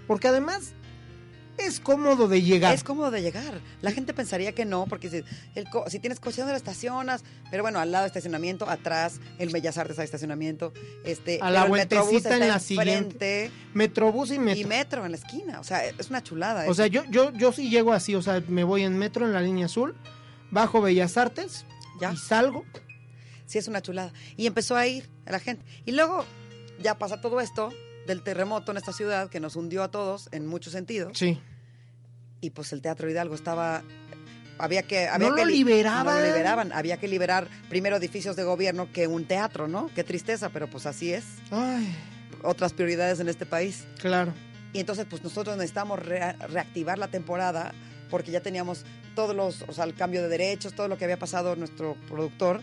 [0.07, 0.73] porque además
[1.59, 2.73] es cómodo de llegar.
[2.73, 3.59] Es cómodo de llegar.
[3.81, 5.23] La gente pensaría que no, porque si,
[5.55, 7.23] el co- si tienes coche, ¿dónde lo estacionas?
[7.51, 10.73] Pero bueno, al lado estacionamiento, atrás, el Bellas Artes hay estacionamiento.
[11.03, 13.51] Este, A la vueltecita en la siguiente.
[13.73, 14.61] Metrobús y metro.
[14.61, 15.59] Y metro en la esquina.
[15.59, 16.61] O sea, es una chulada.
[16.61, 16.73] o eso.
[16.75, 19.41] sea, yo, yo, yo sí llego así, o sea, me voy en metro en la
[19.41, 19.95] línea azul,
[20.51, 21.65] bajo Bellas Artes
[21.99, 22.13] Ya.
[22.13, 22.65] y salgo.
[23.45, 24.13] sí es una chulada.
[24.37, 25.63] Y empezó a ir a la gente.
[25.85, 26.25] Y luego
[26.81, 27.71] ya pasa todo esto
[28.09, 31.17] del terremoto en esta ciudad que nos hundió a todos en muchos sentidos.
[31.17, 31.39] Sí.
[32.41, 33.83] Y pues el Teatro Hidalgo estaba...
[34.57, 35.07] Había que...
[35.07, 36.05] Había No que lo liberaban.
[36.15, 36.71] No lo liberaban.
[36.73, 39.89] Había que liberar primero edificios de gobierno que un teatro, ¿no?
[39.95, 41.23] Qué tristeza, pero pues así es.
[41.51, 41.95] Ay,
[42.43, 43.85] Otras prioridades en este país.
[43.99, 44.33] claro.
[44.73, 47.73] Y entonces, pues nosotros necesitamos rea- reactivar la temporada
[48.11, 51.17] porque ya teníamos todos los, o sea, el cambio de derechos, todo lo que había
[51.17, 52.61] pasado nuestro productor.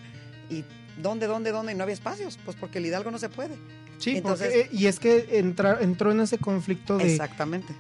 [0.49, 0.65] Y
[1.03, 1.73] ¿dónde, dónde, dónde?
[1.73, 3.57] Y no había espacios, pues porque el Hidalgo no se puede.
[3.99, 7.75] Sí, Entonces- porque, eh, y es que entra- entró en ese conflicto de Exactamente.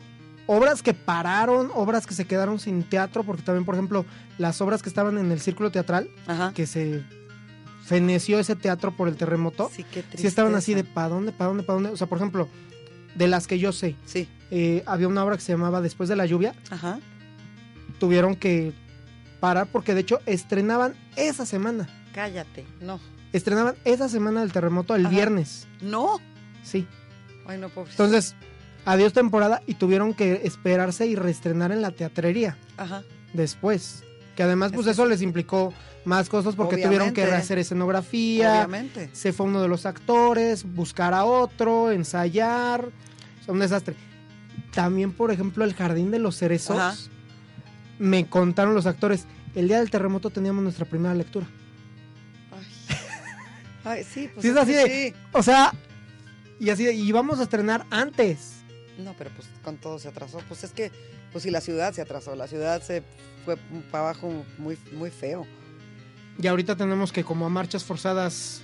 [0.46, 4.04] obras que pararon, obras que se quedaron sin teatro, porque también, por ejemplo,
[4.38, 6.52] las obras que estaban en el círculo teatral, Ajá.
[6.54, 7.02] que se
[7.84, 11.48] feneció ese teatro por el terremoto, Sí, qué sí estaban así de ¿para dónde, para
[11.48, 11.90] dónde, para dónde?
[11.90, 12.48] O sea, por ejemplo,
[13.14, 14.28] de las que yo sé, Sí.
[14.50, 16.98] eh, había una obra que se llamaba Después de la lluvia, Ajá.
[17.98, 18.72] tuvieron que
[19.40, 22.64] parar porque de hecho estrenaban esa semana, Cállate.
[22.80, 22.98] No.
[23.36, 25.14] Estrenaban esa semana del terremoto el Ajá.
[25.14, 26.18] viernes, No.
[26.62, 26.86] sí.
[27.46, 27.90] Ay, no, pobre.
[27.92, 28.34] Entonces,
[28.84, 32.56] adiós temporada y tuvieron que esperarse y reestrenar en la teatrería.
[32.76, 33.02] Ajá.
[33.32, 34.02] después.
[34.34, 35.72] Que además, pues Es que eso les implicó
[36.04, 38.52] más cosas porque tuvieron que rehacer escenografía.
[38.52, 39.08] Obviamente.
[39.12, 42.84] Se fue uno de los actores, buscar a otro, ensayar.
[43.40, 43.94] O sea, un desastre.
[44.72, 46.76] También, por ejemplo, el Jardín de los Cerezos.
[46.78, 46.94] Ajá.
[47.98, 49.24] Me contaron los actores.
[49.54, 51.46] El día del terremoto teníamos nuestra primera lectura.
[53.86, 54.04] Ay.
[54.04, 55.14] Sí, pues Sí, es así que de- sí.
[55.32, 55.72] O sea,
[56.58, 58.52] y así, de- y íbamos a estrenar antes.
[58.98, 60.38] No, pero pues con todo se atrasó.
[60.48, 60.90] Pues es que,
[61.32, 63.02] pues si la ciudad se atrasó, la ciudad se
[63.44, 63.56] fue
[63.90, 65.46] para abajo muy, muy feo.
[66.38, 68.62] Y ahorita tenemos que, como a marchas forzadas,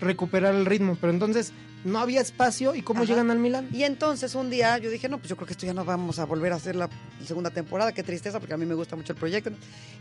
[0.00, 0.96] recuperar el ritmo.
[1.00, 1.52] Pero entonces,
[1.84, 2.74] no había espacio.
[2.74, 3.08] ¿Y cómo Ajá.
[3.08, 3.68] llegan al Milán?
[3.72, 6.18] Y entonces un día yo dije, no, pues yo creo que esto ya no vamos
[6.18, 6.88] a volver a hacer la
[7.26, 9.50] segunda temporada, qué tristeza, porque a mí me gusta mucho el proyecto.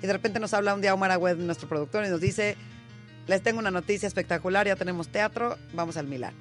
[0.02, 2.58] Y de repente nos habla un día Omar Agüed, nuestro productor, y nos dice,
[3.30, 6.34] les tengo una noticia espectacular, ya tenemos teatro, vamos al Milán.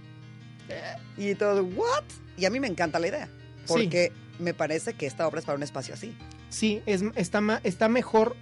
[1.16, 2.05] Y todo, ¿what?
[2.37, 3.29] Y a mí me encanta la idea,
[3.66, 6.16] porque me parece que esta obra es para un espacio así.
[6.48, 8.37] Sí, es, está, está mejor.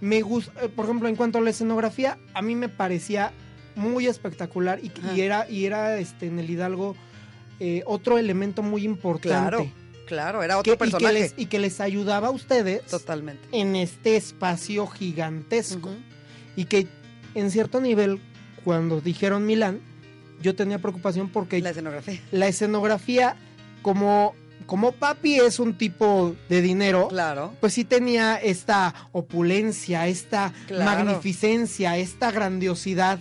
[0.00, 3.32] Me gusta, por ejemplo, en cuanto a la escenografía, a mí me parecía
[3.74, 6.94] muy espectacular y, era, y era este, en el Hidalgo
[7.60, 9.28] eh, otro elemento muy importante.
[9.56, 9.72] Claro,
[10.06, 13.46] claro, era que- otro y, que les, y que les ayudaba a ustedes Totalmente.
[13.52, 15.94] en este espacio gigantesco.
[16.54, 16.86] Y que
[17.34, 18.20] en cierto nivel,
[18.64, 19.80] cuando dijeron Milán,
[20.40, 22.20] yo tenía preocupación porque La escenografía.
[22.32, 23.36] la escenografía,
[23.82, 24.34] como,
[24.66, 27.54] como papi es un tipo de dinero, Claro.
[27.60, 30.84] pues sí tenía esta opulencia, esta Claro.
[30.84, 33.20] magnificencia, esta grandiosidad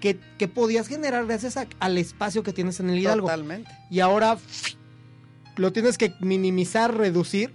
[0.00, 3.26] que, que podías generar gracias a- al espacio que tienes en el Hidalgo.
[3.26, 3.70] Totalmente.
[3.90, 4.38] Y ahora
[5.56, 7.52] lo tienes que minimizar, reducir.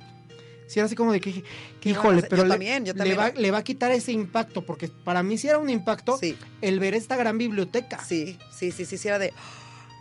[0.67, 1.43] Sí, era así como de que,
[1.83, 4.87] híjole, yo pero le, también, yo le va, le va a quitar ese impacto, porque
[4.87, 8.03] para mí sí era un impacto Sí, el ver esta gran biblioteca.
[8.03, 9.31] sí, sí, sí, sí, sí, era de...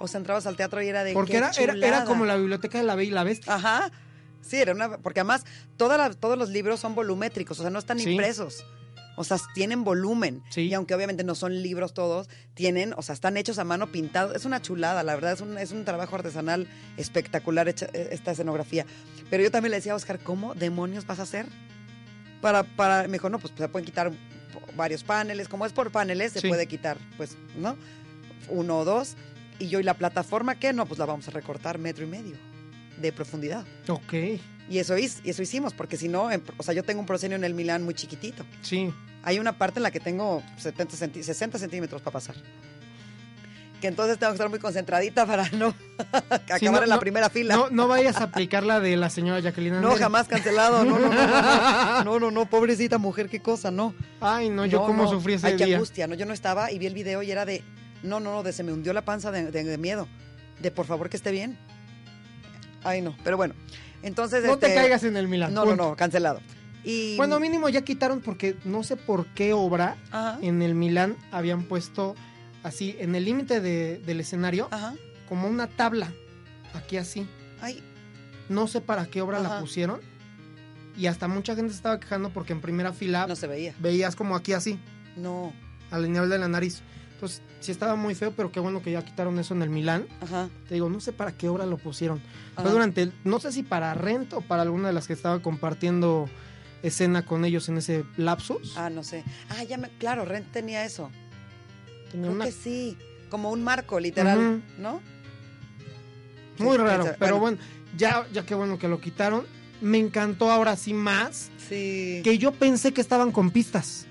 [0.00, 1.12] O sea, entrabas al teatro y era de...
[1.12, 3.55] porque era, era, era como la biblioteca de la Bella y la Bestia.
[3.55, 3.90] Ajá.
[4.40, 4.98] Sí, era una...
[4.98, 5.44] Porque además
[5.77, 8.11] toda la- todos los libros son volumétricos, o sea, no están Sí.
[8.11, 8.64] impresos.
[9.16, 10.42] O sea, tienen volumen.
[10.50, 10.62] Sí.
[10.62, 14.35] Y aunque obviamente no son libros todos, tienen, o sea, están hechos a mano pintados.
[14.35, 18.33] Es una chulada, la verdad, es un, es un trabajo artesanal espectacular hecha- eh, esta
[18.33, 18.87] escenografía.
[19.31, 21.46] Pero yo también le decía a Oscar, ¿cómo demonios vas a hacer?
[22.40, 24.12] Para, para, me dijo, no, pues se pueden quitar
[24.77, 25.48] varios paneles.
[25.48, 26.48] Como es por paneles, se Sí.
[26.48, 27.77] puede quitar, pues, ¿no?
[28.48, 29.14] Uno o dos.
[29.59, 30.72] Y yo, ¿y la plataforma qué?
[30.72, 32.37] No, pues la vamos a recortar metro y medio
[33.00, 33.64] de profundidad.
[33.88, 34.12] Ok,
[34.68, 37.37] Y eso, y eso hicimos, porque si no, en- o sea, yo tengo un proscenio
[37.37, 38.44] en el Milán muy chiquitito.
[38.62, 38.92] sí.
[39.27, 42.37] Hay una parte en la que tengo 70 centi- 60 centímetros para pasar.
[43.81, 45.74] Que entonces tengo que estar muy concentradita para no
[46.12, 47.57] acabar Sí, no, en la no, primera fila.
[47.57, 49.98] No, no vayas a aplicar la de la señora Jacqueline No, Andere.
[49.98, 50.85] jamás cancelado.
[50.85, 53.94] No, no, no, no, no, no, no, pobrecita mujer, qué cosa, no.
[54.20, 55.09] Ay, no, yo No, cómo no.
[55.11, 55.77] sufrí ese Ay, qué día.
[55.77, 56.14] angustia, ¿no?
[56.16, 57.62] Yo no estaba y vi el video y era de,
[58.03, 60.07] no, no, no, de se me hundió la panza de, de- de miedo.
[60.61, 61.57] De por favor que esté bien.
[62.83, 63.55] Ay, no, pero bueno.
[64.04, 65.52] Entonces, No te este, caigas en el Milán.
[65.54, 66.40] No, no, no, cancelado.
[66.84, 71.16] Y, Bueno, mínimo ya quitaron porque no sé por qué obra Ajá, en el Milán
[71.32, 72.14] habían puesto
[72.62, 74.94] así en el límite de- del escenario ajá.
[75.28, 76.12] como una tabla
[76.74, 77.26] aquí así.
[77.62, 77.82] Ay,
[78.50, 80.00] No sé para qué obra la pusieron
[80.98, 83.74] y hasta mucha gente se estaba quejando porque en primera fila no se veía.
[83.78, 84.78] veías como aquí así
[85.16, 85.54] No,
[85.90, 86.82] al nivel de la nariz.
[87.14, 90.07] Entonces sí estaba muy feo, pero qué bueno que ya quitaron eso en el Milán.
[90.20, 90.48] ajá.
[90.68, 92.18] Te digo, no sé para qué obra lo pusieron.
[92.55, 92.70] Fue ajá.
[92.70, 96.29] durante, el- no sé si para Rent o para alguna de las que estaba compartiendo
[96.83, 98.77] escena con ellos en ese lapsus.
[98.77, 99.24] Ah, no sé.
[99.48, 101.11] Ah, ya me, claro, Rent tenía eso.
[102.11, 102.98] Tenía Creo una- que sí.
[103.31, 104.62] Como un marco, literal.
[104.79, 105.00] ¿no?
[106.59, 107.59] Muy Sí, raro, pero bueno,
[107.96, 109.44] ya, ya qué bueno que lo quitaron.
[109.81, 112.20] Me encantó ahora sí más Sí.
[112.22, 114.07] que yo pensé que estaban con pistas.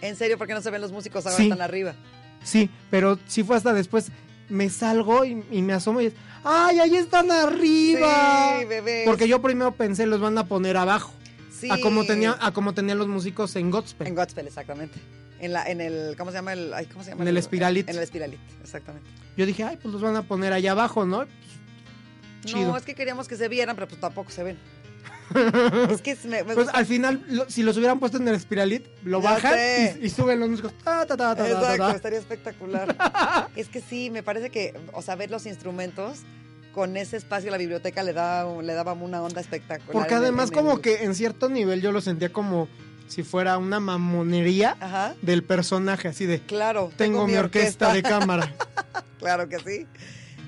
[0.00, 1.48] En serio, ¿por qué no se ven los músicos ahora Sí.
[1.48, 1.94] tan arriba?
[2.44, 4.12] Sí, pero sí fue hasta después.
[4.48, 6.12] Me salgo y, y me asomo y es,
[6.44, 8.58] ¡ay, ahí están arriba!
[8.60, 9.06] Sí, bebés.
[9.06, 11.12] Porque yo primero pensé los van a poner abajo.
[11.50, 11.70] Sí.
[11.70, 14.06] A como tenía, a como tenían los músicos en Godspell.
[14.06, 15.00] En Godspell, exactamente.
[15.40, 17.22] En la, en el, ¿cómo se llama el, ay, ¿cómo se llama?
[17.22, 17.88] En el Espiralit.
[17.88, 19.08] En el Espiralit, exactamente.
[19.36, 21.24] Yo dije, ay, pues los van a poner allá abajo, ¿no?
[22.44, 22.68] Chido.
[22.68, 24.58] No, es que queríamos que se vieran, pero pues tampoco se ven.
[25.90, 28.86] es que me, me Pues al final, lo- si los hubieran puesto en el Espiralit,
[29.04, 29.58] lo Ya bajan
[30.00, 30.72] y, y suben los músicos.
[30.84, 31.96] Ta, ta, ta, ta, ta, Exacto, ta.
[31.96, 32.96] estaría espectacular.
[33.56, 36.20] es que sí, me parece que, o sea, ver los instrumentos
[36.72, 39.92] con ese espacio la biblioteca le da le daba una onda espectacular.
[39.92, 42.68] Porque el- además el- como que en cierto nivel yo lo sentía como
[43.06, 46.90] si fuera una mamonería Ajá, del personaje, así de, claro.
[46.96, 48.52] tengo, mi orquesta, de cámara.
[49.18, 49.86] Claro que sí.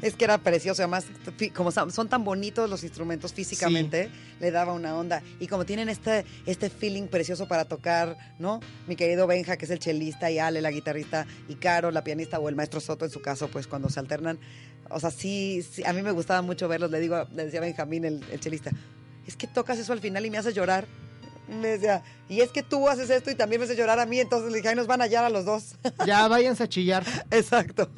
[0.03, 1.07] Es que era precioso, además,
[1.55, 5.23] como son tan bonitos los instrumentos físicamente, le daba una onda.
[5.41, 8.61] Y como tienen este, este feeling precioso para tocar, ¿no?
[8.87, 12.39] Mi querido Benja, que es el chelista, y Ale, la guitarrista, y Caro, la pianista,
[12.39, 14.39] o el maestro Soto, en su caso, pues cuando se alternan.
[14.91, 16.91] O sea, sí, sí, a mí me gustaba mucho verlos.
[16.91, 18.71] Le digo, le decía Benjamín, el, el chelista,
[19.27, 20.87] es que tocas eso al final y me haces llorar.
[21.49, 24.07] Y me decía, y es que tú haces esto y también me haces llorar a
[24.07, 25.77] mí, entonces le dije, ahí nos van a hallar a los dos.
[26.05, 27.05] ya váyanse a chillar.
[27.31, 27.89] Exacto.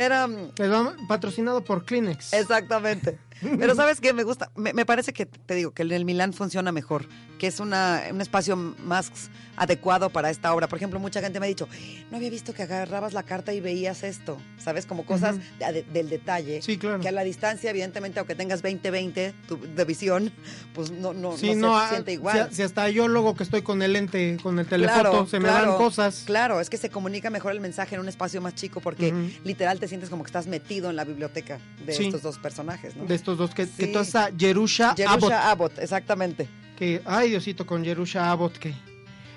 [0.00, 2.32] Era, mm, patrocinado por Kleenex.
[2.32, 3.18] Exactamente.
[3.40, 4.12] Pero ¿sabes qué?
[4.12, 7.06] Me gusta, me, me parece que, te digo, que el Milán funciona mejor,
[7.40, 9.10] que es una, un espacio más
[9.56, 10.68] adecuado para esta obra.
[10.68, 11.68] Por ejemplo, mucha gente me ha dicho,
[12.10, 14.84] no había visto que agarrabas la carta y veías esto, ¿sabes?
[14.84, 15.44] Como cosas Ujú.
[15.58, 16.60] de- de- del detalle.
[16.60, 17.00] Sí, claro.
[17.00, 20.30] Que a la distancia, evidentemente, aunque tengas 20-20 tu- de visión,
[20.74, 22.48] pues no, no, Sí, no no, se ah, siente igual.
[22.50, 25.48] Si, si hasta yo luego que estoy con el lente, con el telefoto, se me
[25.48, 26.24] dan cosas.
[26.26, 29.30] Claro, es que se comunica mejor el mensaje en un espacio más chico porque Ujú.
[29.44, 32.04] literal te sientes como que estás metido en la biblioteca de Sí.
[32.04, 33.06] estos dos personajes, ¿no?
[33.06, 33.92] De estos dos, que, que Sí.
[33.92, 36.48] toda esa Jerusha Abbott, Abbott, exactamente.
[36.80, 38.74] Que, ay Diosito, con Jerusha Abbott, que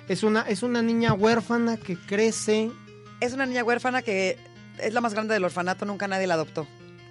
[0.08, 2.72] es una, es una niña huérfana que crece,
[3.20, 4.36] Es una niña huérfana que
[4.78, 6.66] es la más grande del orfanato, nunca nadie la adoptó.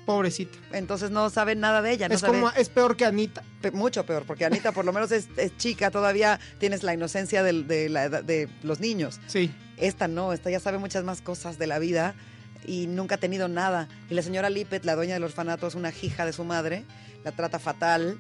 [0.06, 0.58] pobrecita.
[0.74, 3.42] Entonces no sabe nada de ella, no es sabe como, es peor que Anita.
[3.62, 7.42] pe- mucho peor, porque Anita por lo menos es, es chica, todavía tienes la inocencia
[7.44, 9.22] de, la de los niños.
[9.28, 9.50] Sí.
[9.78, 12.16] Esta no, esta ya sabe muchas más cosas de la vida
[12.68, 13.88] y nunca ha tenido nada.
[14.10, 16.84] Y la señora Lippet, la dueña del orfanato, es una hija de su madre,
[17.24, 18.18] la trata fatal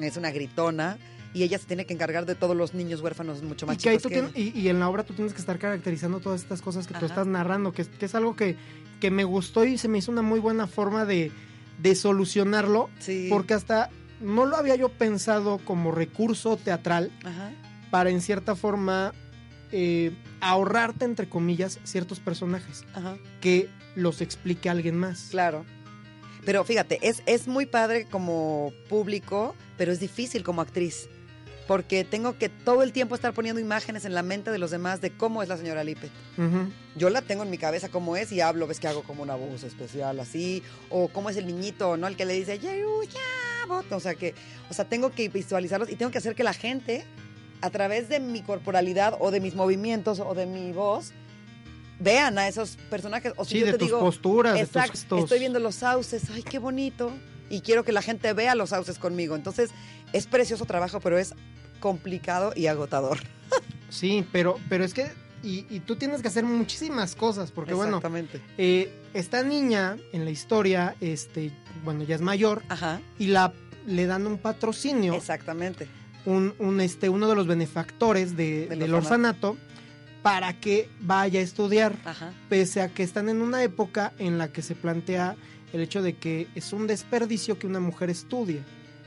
[0.00, 0.98] es una gritona
[1.34, 3.88] y ella se tiene que encargar de todos los niños huérfanos mucho más y, que
[3.90, 6.20] ahí chicos tú que tienes- y, y en la obra tú tienes que estar caracterizando
[6.20, 7.06] todas estas cosas que tú Ajá.
[7.06, 8.56] estás narrando, que, es- que es algo que,
[9.00, 11.30] que me gustó y se me hizo una muy buena forma de,
[11.82, 13.26] de solucionarlo, Sí.
[13.30, 17.52] porque hasta no lo había yo pensado como recurso teatral Ajá.
[17.90, 19.12] para en cierta forma
[19.72, 23.16] eh, ahorrarte, entre comillas, ciertos personajes, Ajá.
[23.40, 25.28] que los explique alguien más.
[25.30, 25.64] Claro.
[26.44, 31.08] Pero fíjate, es, es muy padre como público, pero es difícil como actriz.
[31.66, 35.00] Porque tengo que todo el tiempo estar poniendo imágenes en la mente de los demás
[35.00, 36.10] de cómo es la señora Lippet.
[36.36, 36.68] Ujú.
[36.96, 39.34] Yo la tengo en mi cabeza cómo es y hablo, ves que hago como una
[39.34, 42.06] voz especial así, o cómo es el niñito, ¿no?
[42.06, 42.60] El que le dice,
[43.90, 44.34] o sea que,
[44.70, 47.04] o sea, tengo que visualizarlos y tengo que hacer que la gente,
[47.62, 51.12] a través de mi corporalidad o de mis movimientos o de mi voz,
[51.98, 53.32] vean a esos personajes.
[53.36, 55.20] O si Sí, yo de te tus digo, posturas, de tus exacto, gestos.
[55.20, 57.12] estoy viendo los sauces, ay, qué bonito,
[57.50, 59.34] y quiero que la gente vea los sauces conmigo.
[59.36, 59.70] Entonces,
[60.12, 61.34] es precioso trabajo, pero es
[61.80, 63.18] complicado y agotador.
[63.90, 65.12] Sí, pero, pero es que,
[65.44, 68.40] y, y tú tienes que hacer muchísimas cosas, porque bueno, Exactamente.
[68.58, 71.52] eh, esta niña en la historia, este,
[71.84, 73.52] bueno, ya es mayor, Ajá, y la
[73.86, 75.86] le dan un patrocinio, exactamente.
[76.24, 79.56] un, un, este, uno de los benefactores de- Del del orfanato,
[80.24, 82.32] para que vaya a estudiar, Ajá.
[82.48, 85.36] pese a que están en una época en la que se plantea
[85.74, 88.62] el hecho de que es un desperdicio que una mujer estudie.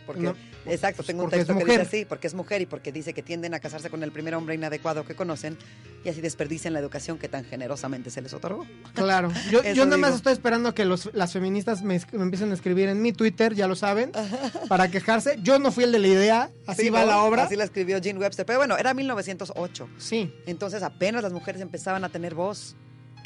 [0.06, 0.34] Porque,
[0.66, 1.82] exacto, pues tengo un texto que dice mujer.
[1.82, 4.56] así, porque es mujer y porque dice que tienden a casarse con el primer hombre
[4.56, 5.58] inadecuado que conocen
[6.06, 8.66] y así desperdician la educación que tan generosamente se les otorgó.
[8.94, 12.88] Claro, yo, yo nada más estoy esperando que los, las feministas me, empiecen a escribir
[12.88, 14.14] en mi Twitter, ya lo saben,
[14.70, 15.38] para quejarse.
[15.42, 17.08] Yo no fui el de la idea, así Sí, va ¿no?
[17.08, 17.44] la obra.
[17.44, 18.46] Así la escribió Jean Webster.
[18.46, 19.90] Pero bueno, era 1908.
[19.98, 22.78] Sí, Entonces apenas las mujeres empezaban a tener voz.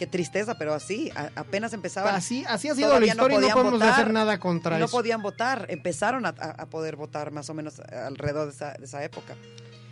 [0.01, 2.15] Qué tristeza, pero así, a- apenas empezaban.
[2.15, 3.89] así, así ha sido la Todavía no historia y no podemos votar.
[3.93, 4.97] hacer nada contra no eso.
[4.97, 8.85] podían votar, empezaron a, a- a poder votar más o menos alrededor de esa, de
[8.85, 9.35] esa época.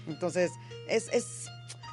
[0.07, 0.51] Entonces,
[0.88, 1.45] es, es,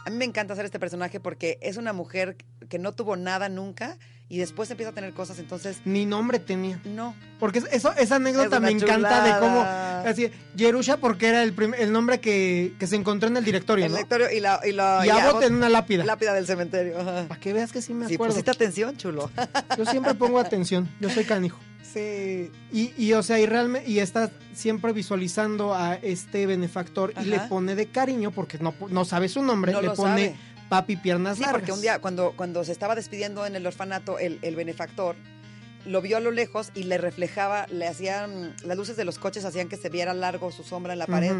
[0.07, 2.39] a mí me encanta hacer este personaje porque es una mujer
[2.71, 3.99] que no tuvo nada nunca
[4.29, 6.81] y después empieza a tener cosas, entonces, Ni nombre tenía.
[6.85, 7.15] no.
[7.39, 9.61] Porque es- eso, esa anécdota Es me encanta de cómo.
[9.63, 13.85] Así, Yerusha, porque era el, prim- el nombre que, que se encontró en el directorio,
[13.87, 13.99] El ¿no?
[13.99, 14.61] lectorio y la...
[14.65, 16.05] Y, la, y y Abbott en una lápida.
[16.05, 16.99] lápida del cementerio.
[17.01, 17.27] ajá.
[17.29, 18.33] Para que veas que sí me Sí, acuerdo.
[18.35, 19.31] pusiste atención, chulo.
[19.79, 20.89] Yo siempre pongo atención.
[21.01, 21.59] Yo soy canijo.
[21.83, 22.51] sí.
[22.73, 27.39] Y, y, o sea, y realmente, y está siempre visualizando a este benefactor y le
[27.41, 30.37] pone de cariño, porque no, no sabe su nombre, No le pone sabe.
[30.69, 31.61] Papi piernas Sí, largas.
[31.61, 35.17] porque un día cuando, cuando se estaba despidiendo en el orfanato el, el benefactor,
[35.85, 39.45] lo vio a lo lejos y le reflejaba, le hacían, las luces de los coches
[39.45, 41.35] hacían que se viera largo su sombra en la pared.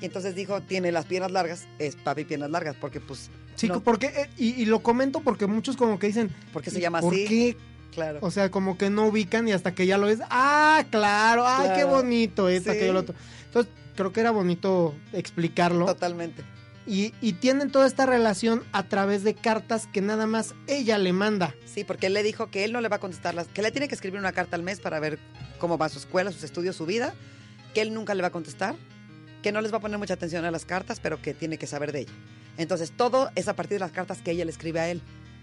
[0.00, 3.82] Y entonces dijo, tiene las piernas largas, es papi piernas largas, porque pues, Sí, no,
[3.82, 7.12] porque, eh, y, y lo comento porque muchos como que dicen, porque se llama ¿por
[7.12, 7.26] así.
[7.26, 7.56] qué?
[7.92, 8.20] Claro.
[8.22, 11.72] O sea, como que no ubican y hasta que ya lo ves, ah, claro, ay,
[11.76, 12.76] qué bonito, esto, Sí.
[12.78, 13.14] aquello, lo otro.
[13.44, 15.84] Entonces, creo que era bonito explicarlo.
[15.84, 16.42] Totalmente.
[16.90, 21.12] Y, y tienen toda esta relación a través de cartas que nada más ella le
[21.12, 21.54] manda.
[21.64, 23.70] Sí, porque él le dijo que él no le va a contestar las, que le
[23.70, 25.20] tiene que escribir una carta al mes para ver
[25.60, 27.14] cómo va su escuela, sus estudios, su vida,
[27.74, 28.74] que él nunca le va a contestar,
[29.40, 31.68] que no les va a poner mucha atención a las cartas, pero que tiene que
[31.68, 32.12] saber de ella.
[32.58, 35.00] Entonces, todo es a partir de las cartas que ella le escribe a él.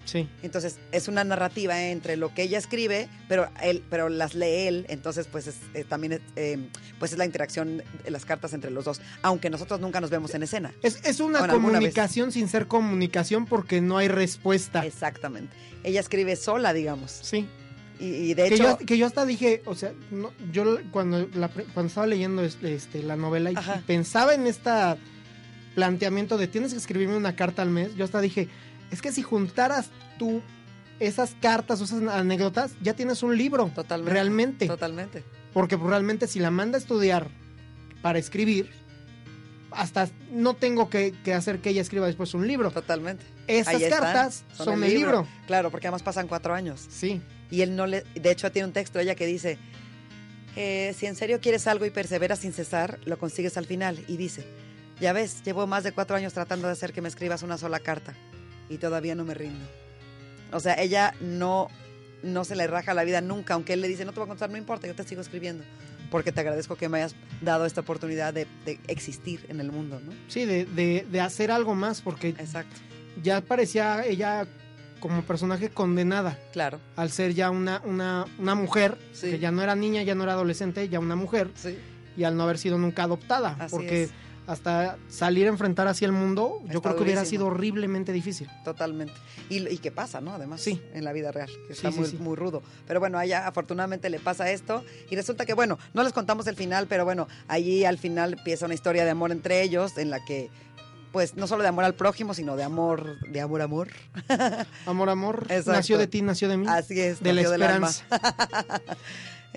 [0.07, 0.27] Sí.
[0.41, 4.85] Entonces, es una narrativa entre lo que ella escribe, pero él, pero las lee él,
[4.87, 6.57] entonces pues es, eh, también es, eh,
[6.97, 10.33] pues es la interacción de las cartas entre los dos, aunque nosotros nunca nos vemos
[10.33, 10.73] en escena.
[10.81, 14.85] Es, es una Bueno, comunicación sin ser comunicación porque no hay respuesta.
[14.85, 15.53] Exactamente.
[15.83, 17.11] Ella escribe sola, digamos.
[17.11, 17.45] Sí.
[17.99, 21.27] Y, y de que, hecho, yo, que yo hasta dije, o sea, no, yo cuando,
[21.33, 24.71] la, cuando estaba leyendo este, este, la novela y, y pensaba en este
[25.75, 28.47] planteamiento de tienes que escribirme una carta al mes, yo hasta dije,
[28.91, 30.41] es que si juntaras tú
[30.99, 33.71] esas cartas o esas anécdotas, ya tienes un libro.
[33.73, 34.13] Totalmente.
[34.13, 34.67] Realmente.
[34.67, 35.23] totalmente.
[35.53, 37.29] Porque pues, realmente si la manda a estudiar
[38.01, 38.69] para escribir,
[39.71, 42.71] hasta no tengo que, que hacer que ella escriba después un libro.
[42.71, 43.25] Totalmente.
[43.47, 45.27] Están, cartas son, el libro.
[45.45, 46.85] Claro, porque además pasan cuatro años.
[46.89, 47.21] Sí.
[47.49, 48.03] Y él no le.
[48.15, 49.57] De hecho, tiene un texto ella que dice:
[50.55, 54.03] eh, Si en serio quieres algo y perseveras sin cesar, lo consigues al final.
[54.07, 54.45] Y dice:
[54.99, 57.79] Ya ves, llevo más de cuatro años tratando de hacer que me escribas una sola
[57.79, 58.13] carta.
[58.69, 59.65] Y todavía no me rindo.
[60.51, 61.67] O sea, ella no,
[62.23, 64.29] no se le raja la vida nunca, aunque él le dice: No te voy a
[64.29, 65.63] contar, no importa, yo te sigo escribiendo.
[66.09, 69.99] Porque te agradezco que me hayas dado esta oportunidad de, de existir en el mundo,
[69.99, 70.13] ¿no?
[70.29, 72.77] Sí, de, de, de hacer algo más, porque Exacto.
[73.21, 74.47] ya parecía ella
[75.01, 76.79] como personaje condenada Claro.
[76.95, 79.31] al ser ya una, una, una mujer, Sí.
[79.31, 81.77] que ya no era niña, ya no era adolescente, ya una mujer, Sí.
[82.15, 84.11] y al no haber sido nunca adoptada, Así porque es.
[84.47, 87.41] Hasta salir a enfrentar hacia el mundo, yo creo que hubiera durísimo.
[87.43, 88.49] sido horriblemente difícil.
[88.63, 89.13] Totalmente.
[89.49, 90.33] Y, y qué pasa, ¿no?
[90.33, 90.81] Además, Sí.
[90.93, 92.17] en la vida real, que está Sí, muy, sí.
[92.17, 92.63] muy rudo.
[92.87, 94.83] Pero bueno, a ella afortunadamente le pasa esto.
[95.09, 98.65] Y resulta que, bueno, no les contamos el final, pero bueno, allí al final empieza
[98.65, 100.49] una historia de amor entre ellos, en la que,
[101.11, 103.89] pues, no solo de amor al prójimo, sino de amor, de amor, amor.
[104.85, 105.71] Amor, amor, Exacto.
[105.73, 106.65] nació de ti, nació de mí.
[106.69, 107.91] Así es, de la nació del alma.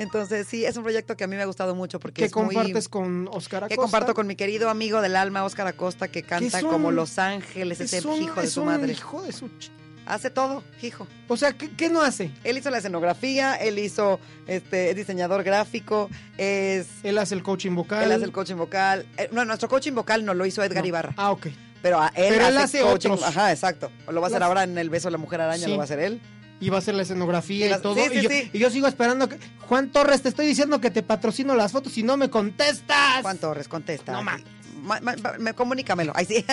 [0.01, 2.34] Entonces, sí, es un proyecto que a mí me ha gustado mucho porque que es
[2.34, 3.68] muy- compartes con Oscar Acosta.
[3.68, 7.18] que comparto con mi querido amigo del alma, Óscar Acosta, que canta un- como Los
[7.18, 8.92] Ángeles, ese es un, hijo de es su un madre.
[8.92, 9.46] hijo de su...
[9.48, 9.70] ch-
[10.07, 11.07] Hace todo, hijo.
[11.28, 12.32] O sea, ¿qué, qué no hace?
[12.42, 17.76] Él hizo la escenografía, él hizo, este, es diseñador gráfico, es, Él hace el coaching
[17.76, 18.03] vocal.
[18.03, 19.07] él hace el coaching vocal.
[19.18, 20.88] Eh, no, nuestro coaching vocal no lo hizo Edgar No.
[20.88, 21.46] Ibarra, Ah, ok.
[21.80, 23.11] pero a él, Pero él hace, hace coaching.
[23.11, 23.28] otros.
[23.28, 23.92] Ajá, exacto.
[24.11, 25.70] Lo va a hacer ahora en el beso de la mujer araña, Sí.
[25.70, 26.20] lo va a hacer él.
[26.61, 27.94] Y va a hacer la escenografía Y todo.
[27.94, 28.50] sí, sí, y, yo, sí.
[28.52, 29.38] y yo sigo esperando que.
[29.61, 33.22] Juan Torres, te estoy diciendo que te patrocino las fotos y no me contestas.
[33.22, 34.12] Juan Torres, contesta.
[34.12, 36.12] No, me, comunícamelo.
[36.14, 36.44] Ahí sí.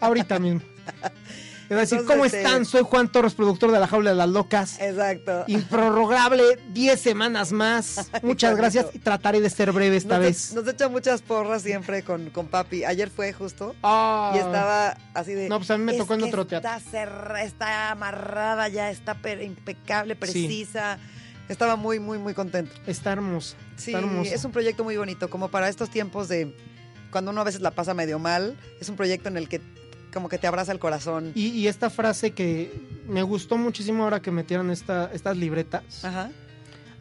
[0.00, 0.60] Ahorita mismo.
[1.68, 2.64] Le voy a decir, Entonces, ¿cómo están?
[2.64, 4.78] Soy Juan Torres, productor de La Jaula de las Locas.
[4.80, 5.44] exacto.
[5.48, 8.08] Improrrogable, 10 semanas más.
[8.22, 10.52] Muchas gracias y trataré de ser breve esta nos, vez.
[10.54, 12.84] Nos echa muchas porras siempre con, con papi.
[12.84, 13.74] Ayer fue justo.
[13.82, 14.32] Ah.
[14.34, 15.48] Y estaba así de.
[15.48, 16.70] No, pues a mí me "Es tocó en otro teatro".
[16.70, 20.98] Está, cerra- está amarrada ya, está per- impecable, precisa.
[21.48, 22.72] Estaba muy, muy, muy contento.
[22.86, 23.56] Está hermosa.
[23.76, 26.54] Sí, está es un proyecto muy bonito, como para estos tiempos de
[27.10, 28.56] cuando uno a veces la pasa medio mal.
[28.80, 29.60] Es un proyecto en el que
[30.16, 31.32] como que te abraza el corazón.
[31.34, 32.72] Y, y esta frase que
[33.06, 36.30] me gustó muchísimo ahora que metieron esta, estas libretas, Ajá,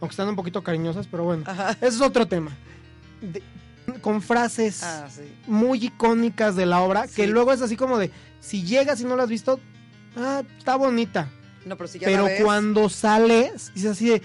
[0.02, 1.72] aunque están un poquito cariñosas, pero bueno, ajá.
[1.80, 2.52] ese es otro tema.
[3.22, 3.42] De-
[4.02, 5.22] con frases Ah, sí.
[5.48, 8.12] muy icónicas de la obra, que luego es así como de,
[8.42, 9.62] si llegas y no la has visto,
[10.18, 11.30] ah, está bonita.
[11.66, 14.22] No, pero si ya pero la ves, cuando sales, dices así de,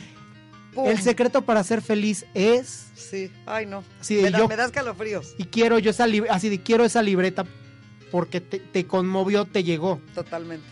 [0.74, 0.88] ¡pum!
[0.88, 3.84] el secreto para ser feliz es, Sí, ay no.
[4.00, 5.34] así de me, da, yo, me das calofríos.
[5.38, 7.44] y quiero yo esa libreta, así de, quiero esa libreta
[8.10, 10.00] porque te, te conmovió, te llegó.
[10.14, 10.64] Totalmente.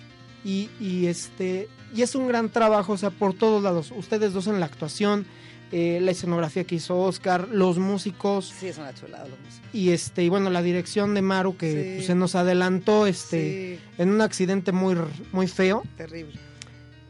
[0.44, 3.92] Y, y este y es un gran trabajo, o sea, por todos lados.
[3.96, 5.26] Ustedes dos en la actuación,
[5.72, 9.68] eh, la escenografía que hizo Oscar, los músicos Sí, es una chulada los músicos.
[9.74, 11.90] y este y bueno la dirección de Maru que Sí.
[11.96, 14.96] pues, se nos adelantó este Sí, en un accidente muy
[15.32, 16.38] muy feo terrible.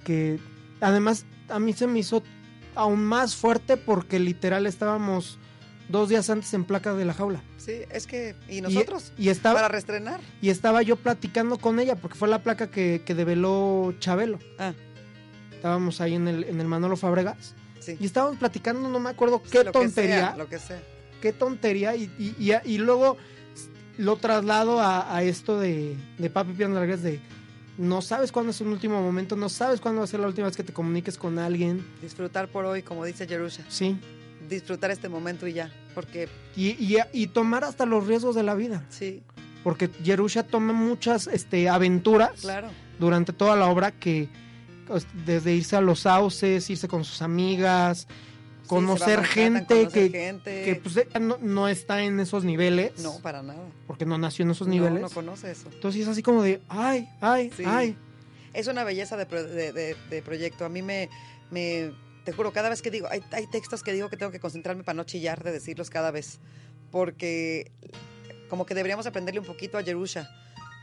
[0.05, 0.39] que
[0.81, 2.22] además a mí se me hizo
[2.74, 5.39] aún más fuerte porque literal estábamos
[5.89, 8.34] dos días antes en placa de la jaula Sí, es que.
[8.48, 9.12] ¿Y nosotros?
[9.18, 10.20] y, estaba Para reestrenar.
[10.40, 14.72] y estaba yo platicando con ella porque fue la placa que, que develó Chabelo Ah,
[15.54, 17.98] estábamos ahí en el en el Manolo Fabregas sí.
[18.00, 20.80] Y estábamos platicando, no me acuerdo Sí, qué que tontería, sea, lo que sea.
[21.20, 23.18] qué tontería, y, y, y, y luego
[23.98, 27.20] lo traslado a, a esto de, de Papi Piano de
[27.76, 30.46] no sabes cuándo es un último momento, no sabes cuándo va a ser la última
[30.46, 33.62] vez que te comuniques con alguien, Disfrutar por hoy, como dice Jerusha.
[33.68, 33.96] sí,
[34.49, 35.70] Disfrutar este momento y ya.
[35.94, 39.22] Porque, y, y, y tomar hasta los riesgos de la vida, sí,
[39.64, 42.68] porque Jerusha toma muchas este, aventuras claro.
[42.99, 44.28] durante toda la obra que
[44.86, 48.07] pues, desde irse a los sauces, irse con sus amigas,
[48.66, 50.64] conocer gente conocer que, gente.
[50.64, 52.92] que pues no, no está en esos niveles.
[53.03, 53.61] No, para nada.
[53.86, 55.01] porque no nació en esos No, niveles.
[55.03, 55.68] No, conoce eso.
[55.72, 57.64] Entonces es así como de, ay, ay, Sí.
[57.66, 57.96] ay.
[58.55, 60.64] Es una belleza de, pro- de- de- de proyecto.
[60.64, 61.09] A mí me,
[61.51, 61.92] me,
[62.29, 64.85] te juro, cada vez que digo, hay, hay textos que digo que tengo que concentrarme
[64.85, 66.41] para no chillar de decirlos cada vez.
[66.91, 67.70] Porque
[68.51, 70.29] como que deberíamos aprenderle un poquito a Jerusha.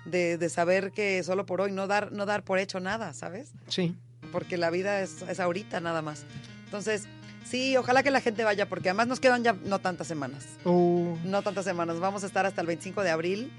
[0.06, 3.52] De, de saber que solo por hoy no dar, no dar por hecho nada, ¿sabes?
[3.68, 3.96] Sí.
[4.32, 6.26] Porque la vida es, es ahorita nada más.
[6.66, 7.04] Entonces,
[7.48, 10.46] sí, ojalá que la gente vaya, porque además nos quedan ya no tantas semanas.
[10.64, 12.00] O- No tantas semanas.
[12.00, 13.52] Vamos a estar hasta el 25 de abril.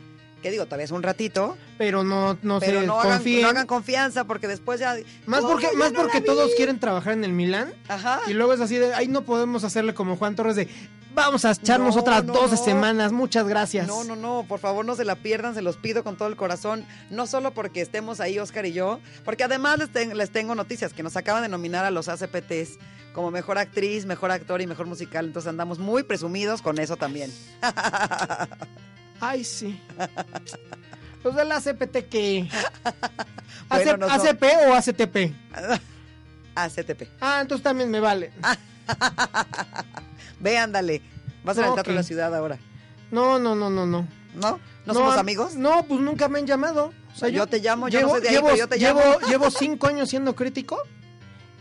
[0.42, 1.56] Que digo, todavía es un ratito.
[1.78, 3.42] pero no, no pero se no hagan, confíen.
[3.42, 4.94] no hagan confianza porque después ya...
[5.26, 5.52] más ¿Cómo?
[5.52, 7.72] porque, más no porque todos quieren trabajar en el Milán.
[7.88, 8.20] Ajá.
[8.28, 10.68] Y luego es así de, ay, no podemos hacerle como Juan Torres de,
[11.14, 12.64] vamos a echarnos No, otras no, 12 no.
[12.64, 13.86] semanas, muchas gracias.
[13.88, 16.36] No, no, no, por favor no se la pierdan, se los pido con todo el
[16.36, 20.54] corazón, no solo porque estemos ahí Oscar y yo, porque además les, ten- les tengo
[20.54, 22.78] noticias que nos acaban de nominar a los ACPTs
[23.14, 27.32] como mejor actriz, mejor actor y mejor musical, entonces andamos muy presumidos con eso también.
[29.20, 29.80] Ay, sí.
[31.24, 32.48] Los de la ACPT que...
[33.68, 35.34] Bueno, no son- ¿ACP o ACTP?
[36.54, 37.02] ACTP.
[37.20, 38.32] Ah, entonces también me vale.
[40.40, 41.02] Ve, ándale.
[41.44, 42.02] Vas al No, Teatro de ok.
[42.02, 42.58] la Ciudad ahora.
[43.10, 44.06] No, no, no, no, no.
[44.34, 44.60] ¿No?
[44.84, 45.54] ¿No, somos a- amigos?
[45.56, 46.92] No, pues nunca me han llamado.
[47.14, 48.78] O sea, Yo te llamo, yo no llevo, soy de ahí, llevo, pero yo te
[48.78, 49.20] llevo, llamo.
[49.28, 50.78] llevo cinco años siendo crítico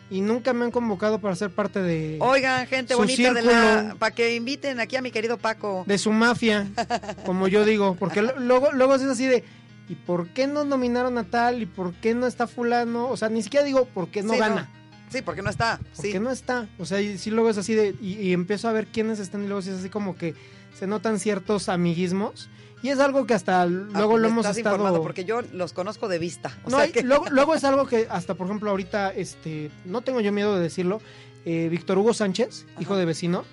[0.10, 3.96] y nunca me han convocado para ser parte de, Oigan, gente Su bonita de la...
[3.98, 5.84] Para que inviten aquí a mi querido Paco.
[5.88, 6.68] de su mafia,
[7.26, 7.96] como yo digo.
[8.00, 9.44] Porque luego, luego es así de,
[9.90, 11.62] ¿y por qué no nominaron a tal?
[11.62, 13.10] ¿Y por qué no está fulano?
[13.10, 14.70] O sea, ni siquiera digo por qué no Sí, gana.
[15.10, 15.80] Sí, porque no está.
[15.96, 16.20] ¿Por Sí.
[16.20, 16.68] no está?
[16.78, 19.44] O sea, y sí luego es así de, y, y empiezo a ver quiénes están
[19.44, 20.36] y luego es así como que
[20.78, 22.50] se notan ciertos amiguismos.
[22.86, 24.76] Y es algo que hasta luego Ah, lo me hemos estás estado...
[24.76, 26.56] informando porque yo los conozco de vista.
[26.66, 29.72] O No, sea hay- que- luego, luego es algo que hasta, por ejemplo, ahorita, este,
[29.86, 31.02] no tengo yo miedo de decirlo,
[31.46, 33.44] eh, Víctor Hugo Sánchez, hijo de vecino,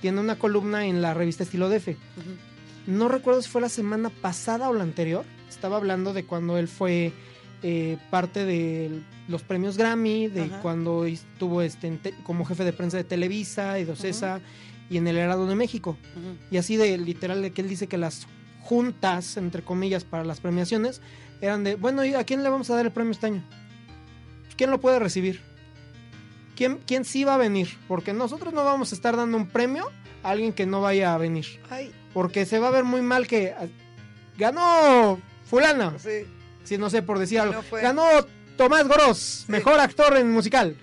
[0.00, 1.90] tiene una columna en la revista Estilo DF.
[1.90, 1.96] Ujú.
[2.88, 5.24] No recuerdo si fue la semana pasada o la anterior.
[5.48, 7.12] Estaba hablando de cuando él fue
[7.62, 8.90] eh, parte de
[9.28, 10.60] los premios Grammy, de Ajá.
[10.60, 14.40] cuando estuvo este, como jefe de prensa de Televisa y de Ocesa
[14.90, 15.96] y en el Herado de México.
[16.50, 18.26] Y así de literal de que él dice que las
[18.62, 21.00] juntas, entre comillas, para las premiaciones
[21.40, 23.44] eran de, bueno, ¿y a quién le vamos a dar el premio este año?
[24.56, 25.40] ¿Quién lo puede recibir?
[26.56, 27.68] ¿Quién, ¿Quién sí va a venir?
[27.88, 29.90] Porque nosotros no vamos a estar dando un premio
[30.22, 31.46] a alguien que no vaya a venir.
[31.70, 33.66] Ay, Porque se va a ver muy mal que ah,
[34.38, 35.98] ganó fulano.
[35.98, 36.26] sí.
[36.64, 37.60] Si no sé por decir algo.
[37.60, 37.76] no.
[37.76, 38.04] Ganó
[38.56, 40.76] Tomás Goros, mejor actor en musical.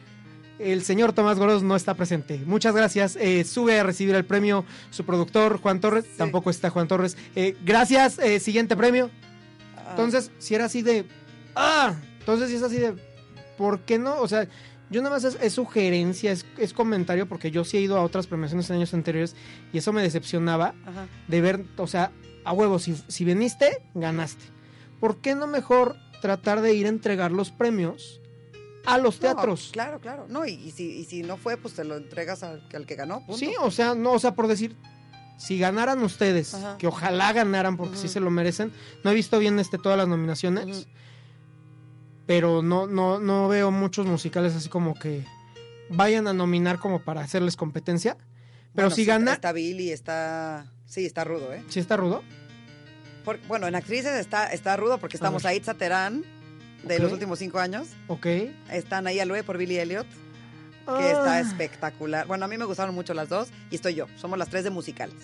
[0.60, 2.41] El señor Tomás Goros no está presente.
[2.45, 3.16] Muchas gracias.
[3.16, 6.05] Eh, sube a recibir el premio su productor Juan Torres.
[6.05, 6.18] Sí.
[6.18, 7.18] Tampoco está Juan Torres.
[7.36, 8.20] Eh, gracias.
[8.20, 9.10] eh, siguiente premio.
[9.78, 11.05] Ah, Entonces, si era así de.
[11.55, 11.95] ¡Ah!
[12.20, 12.95] Entonces, si es así de.
[13.57, 14.20] ¿Por qué no?
[14.20, 14.47] O sea,
[14.89, 18.01] yo nada más es, es sugerencia, es, es comentario, porque yo sí he ido a
[18.03, 19.36] otras premiaciones en años anteriores
[19.72, 21.07] y eso me decepcionaba ajá.
[21.28, 22.12] de ver, o sea,
[22.43, 24.45] a huevo, si, si viniste, ganaste.
[24.99, 28.18] ¿Por qué no mejor tratar de ir a entregar los premios
[28.94, 29.70] a los No, teatros?
[29.72, 30.26] claro, claro.
[30.30, 32.96] No, y, y si, y si no fue, pues te lo entregas al, al que
[32.96, 33.20] ganó.
[33.20, 33.38] punto.
[33.38, 34.76] Sí, o sea, no, o sea, por decir,
[35.38, 36.78] si ganaran ustedes, Ajá.
[36.78, 38.72] que ojalá ganaran porque sí se lo merecen.
[39.04, 40.88] No he visto bien este todas las nominaciones,
[42.26, 45.26] pero no, no, no veo muchos musicales así como que
[45.90, 48.16] vayan a nominar como para hacerles competencia.
[48.76, 50.72] Pero Bueno, si sí, gana, Está Billy, está.
[50.86, 51.64] Sí, está rudo, ¿eh?
[51.70, 52.24] ¿sí está rudo?
[53.26, 55.52] Por- bueno, en actrices está, está rudo porque estamos ver.
[55.52, 56.24] a Itza Terán,
[56.84, 57.88] de los últimos cinco años.
[58.07, 58.25] Ok.
[58.71, 60.13] Están ahí Alue por Billy Elliot, que
[60.88, 62.25] Ah, está espectacular.
[62.27, 64.07] Bueno, a mí me gustaron mucho las dos y estoy yo.
[64.17, 65.15] Somos las tres de musicales.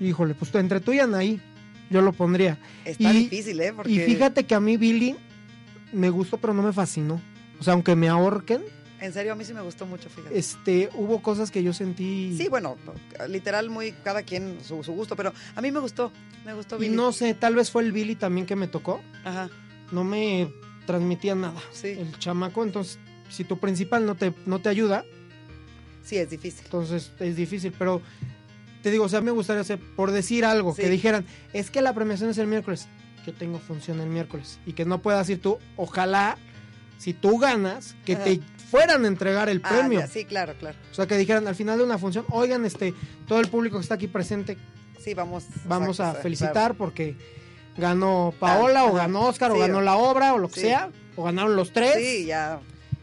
[0.00, 1.40] Híjole, pues entre tú y Anaí,
[1.90, 2.58] yo lo pondría.
[2.84, 3.72] Está Y- difícil, ¿eh?
[3.72, 5.16] Porque Y fíjate que a mí Billy
[5.92, 7.20] me gustó, pero no me fascinó.
[7.60, 8.62] O sea, aunque me ahorquen,
[9.00, 10.38] En serio, a mí sí me gustó mucho, fíjate.
[10.38, 12.36] este, hubo cosas que yo sentí.
[12.36, 12.76] Sí, bueno,
[13.28, 16.12] literal, muy cada quien su, su gusto, pero a mí me gustó.
[16.46, 16.94] Me gustó y Billy.
[16.94, 19.00] no sé, tal vez fue el Billy también que me tocó.
[19.24, 19.50] Ajá,
[19.90, 20.52] No me
[20.86, 21.60] transmitía nada.
[21.72, 21.88] sí.
[21.88, 22.98] El chamaco, entonces,
[23.30, 25.04] si tu principal no te, no te ayuda,
[26.02, 26.62] Sí, es difícil.
[26.64, 27.72] entonces es difícil.
[27.78, 28.02] Pero
[28.82, 30.82] te digo, o sea, me gustaría hacer, por decir algo, Sí.
[30.82, 32.88] que dijeran, es que la premiación es el miércoles.
[33.26, 34.58] Yo tengo función el miércoles.
[34.66, 36.36] Y que no puedas ir tú, ojalá,
[36.98, 38.24] si tú ganas, que Ajá.
[38.24, 40.00] te fueran a entregar el Ah, premio.
[40.00, 40.76] ya, sí, claro, claro.
[40.90, 42.92] O sea, que dijeran al final de una función, oigan, este,
[43.28, 44.56] todo el público que está aquí presente,
[44.98, 45.44] Sí, vamos.
[45.66, 46.22] vamos exacto, a claro.
[46.22, 47.16] felicitar porque
[47.76, 50.66] ganó Paola, o ganó Oscar, o ganó la obra, o lo que sí.
[50.66, 51.96] sea, o ganaron los tres.
[51.96, 52.60] Sí, ya.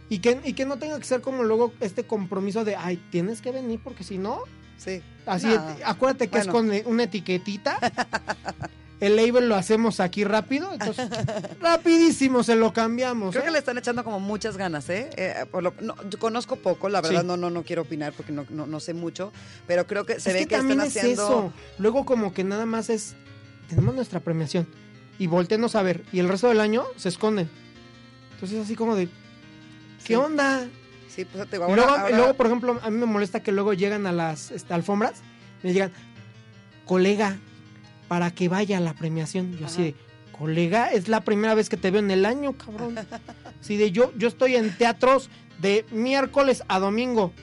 [0.10, 3.42] Y que, y que no tenga que ser como luego este compromiso de, ay, tienes
[3.42, 4.42] que venir porque si no,
[4.78, 5.02] Sí.
[5.26, 5.62] así, No.
[5.86, 7.78] acuérdate que es con e- una etiquetita.
[9.02, 11.10] el label lo hacemos aquí rápido, entonces
[11.62, 13.32] rapidísimo se lo cambiamos.
[13.32, 13.46] Creo ¿eh?
[13.46, 15.10] que le están echando como muchas ganas, ¿eh?
[15.16, 17.28] Eh, por lo- no, yo conozco poco, la verdad Sí.
[17.28, 19.32] no, no, no quiero opinar porque no, no, no sé mucho,
[19.68, 21.24] pero creo que se es ve que, que, también están es haciendo...
[21.24, 21.54] eso.
[21.78, 23.16] Luego como que nada más es,
[23.70, 24.68] tenemos nuestra premiación
[25.18, 27.50] y voltenos a ver y el resto del año se esconden.
[28.34, 29.12] Entonces así como de, ¿qué
[30.08, 30.16] Sí.
[30.16, 30.68] onda?
[31.08, 33.52] Sí, pues te Y ahora, luego, ahora- luego, por ejemplo, a mí me molesta que
[33.52, 35.22] luego llegan a las este, alfombras,
[35.64, 35.92] me llegan,
[36.86, 37.38] colega,
[38.08, 39.58] para que vaya a la premiación.
[39.58, 39.96] Yo así de,
[40.32, 42.96] colega, es la primera vez que te veo en el año, cabrón.
[43.62, 47.34] Así de, yo, yo estoy en teatros de miércoles a domingo.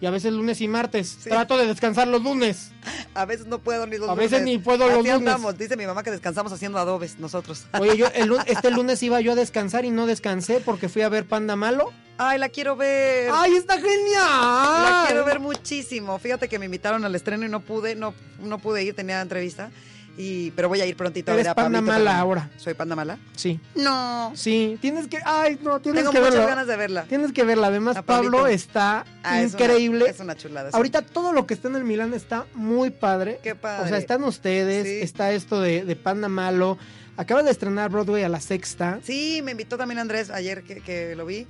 [0.00, 1.16] Y a veces lunes y martes.
[1.22, 1.30] Sí.
[1.30, 2.72] Trato de descansar los lunes.
[3.14, 4.44] a veces no puedo ni los A veces lunes.
[4.44, 5.12] ni puedo los lunes.
[5.14, 5.56] andamos.
[5.56, 7.64] Dice mi mamá que descansamos haciendo adobes nosotros.
[7.78, 11.08] Oye, yo el este lunes iba yo a descansar y no descansé porque fui a
[11.08, 11.92] ver Panda Malo.
[12.18, 13.30] Ay, la quiero ver.
[13.32, 13.92] ¡Ay, está genial!
[14.22, 16.18] La quiero ver muchísimo.
[16.18, 19.70] Fíjate que me invitaron al estreno y no pude, no, no pude ir, tenía entrevista.
[20.16, 22.48] Y, pero voy a ir prontito a ver a Panda Mala ahora.
[22.56, 23.18] ¿Soy panda mala?
[23.34, 24.30] Sí, No.
[24.36, 24.78] sí.
[24.80, 25.18] Tienes que...
[25.24, 26.46] Ay, no, tienes Tengo que muchas verlo.
[26.48, 27.02] ganas de verla.
[27.04, 27.66] Tienes que verla.
[27.66, 30.06] Además, Pablo está Ah, es una- increíble.
[30.08, 30.70] Es una, chulada.
[30.70, 30.76] sí.
[30.76, 33.40] Ahorita todo lo que está en el Milán está muy padre.
[33.42, 33.84] Qué padre.
[33.86, 34.98] O sea, están ustedes, Sí.
[35.02, 36.78] está esto de, de Panda Malo.
[37.16, 39.00] Acaba de estrenar Broadway a la sexta.
[39.02, 41.46] Sí, me invitó también Andrés ayer que, que lo vi.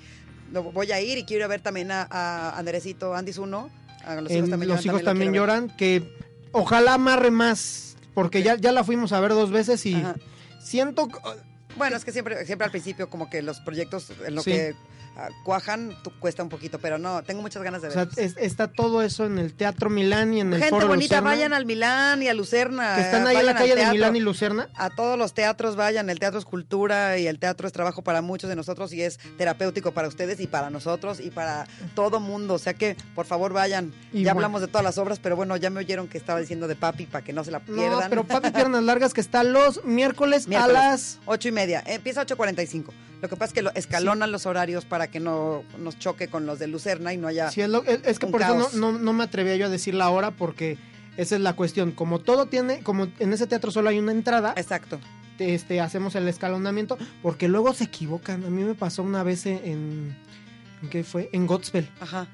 [0.53, 3.71] Lo voy a ir y quiero ir a ver también a, a Andresito, Andis 1.
[4.07, 5.41] A los hijos En también los lloran, hijos también ver.
[5.41, 5.69] lloran.
[5.77, 6.03] Que
[6.53, 7.94] ojalá amarre más.
[8.15, 10.15] Porque ya, ya la fuimos a ver dos veces y Ajá.
[10.61, 11.09] siento.
[11.77, 14.53] Bueno, es que siempre, siempre al principio como que los proyectos en lo Sí.
[14.53, 14.75] que
[15.45, 18.19] cuajan tú- cuesta un poquito, pero no, tengo muchas ganas de O sea, verlos.
[18.19, 21.31] es- está todo eso en el Teatro Milán y en el Gente Foro bonita, Lucerna,
[21.31, 22.97] vayan al Milán y a Lucerna.
[22.97, 23.87] que están ahí en la calle de.
[23.87, 24.69] Milán y Lucerna.
[24.75, 28.23] A todos los teatros vayan, el teatro es cultura y el teatro es trabajo para
[28.23, 32.55] muchos de nosotros y es terapéutico para ustedes y para nosotros y para todo mundo.
[32.55, 33.93] O sea que, por favor, vayan.
[34.12, 34.47] Y ya bueno.
[34.47, 37.07] hablamos de todas las obras, pero bueno, ya me oyeron que estaba diciendo de Papi
[37.07, 38.11] para que no se la No, pierdan.
[38.11, 40.77] pero Papi Piernas Largas que está los miércoles, Miércoles.
[40.77, 41.19] a las...
[41.27, 41.83] Ocho y media.
[41.87, 42.93] Empieza a 8.45.
[43.25, 46.45] Lo que pasa es que lo escalonan los horarios para que no nos choque con
[46.45, 47.51] los de Lucerna y no haya...
[47.51, 49.68] Sí, es, lo- es- es que por eso no, no, no me atrevía yo a
[49.70, 50.77] decir la hora porque
[51.16, 51.93] esa es la cuestión.
[51.93, 55.01] Como todo tiene, como en ese teatro solo hay una entrada, Exacto.
[55.39, 58.45] este, hacemos el escalonamiento porque luego se equivocan.
[58.45, 60.14] A mí me pasó una vez en...
[60.83, 61.31] ¿En qué fue?
[61.33, 61.89] En Godspell.
[62.01, 62.29] Ajá.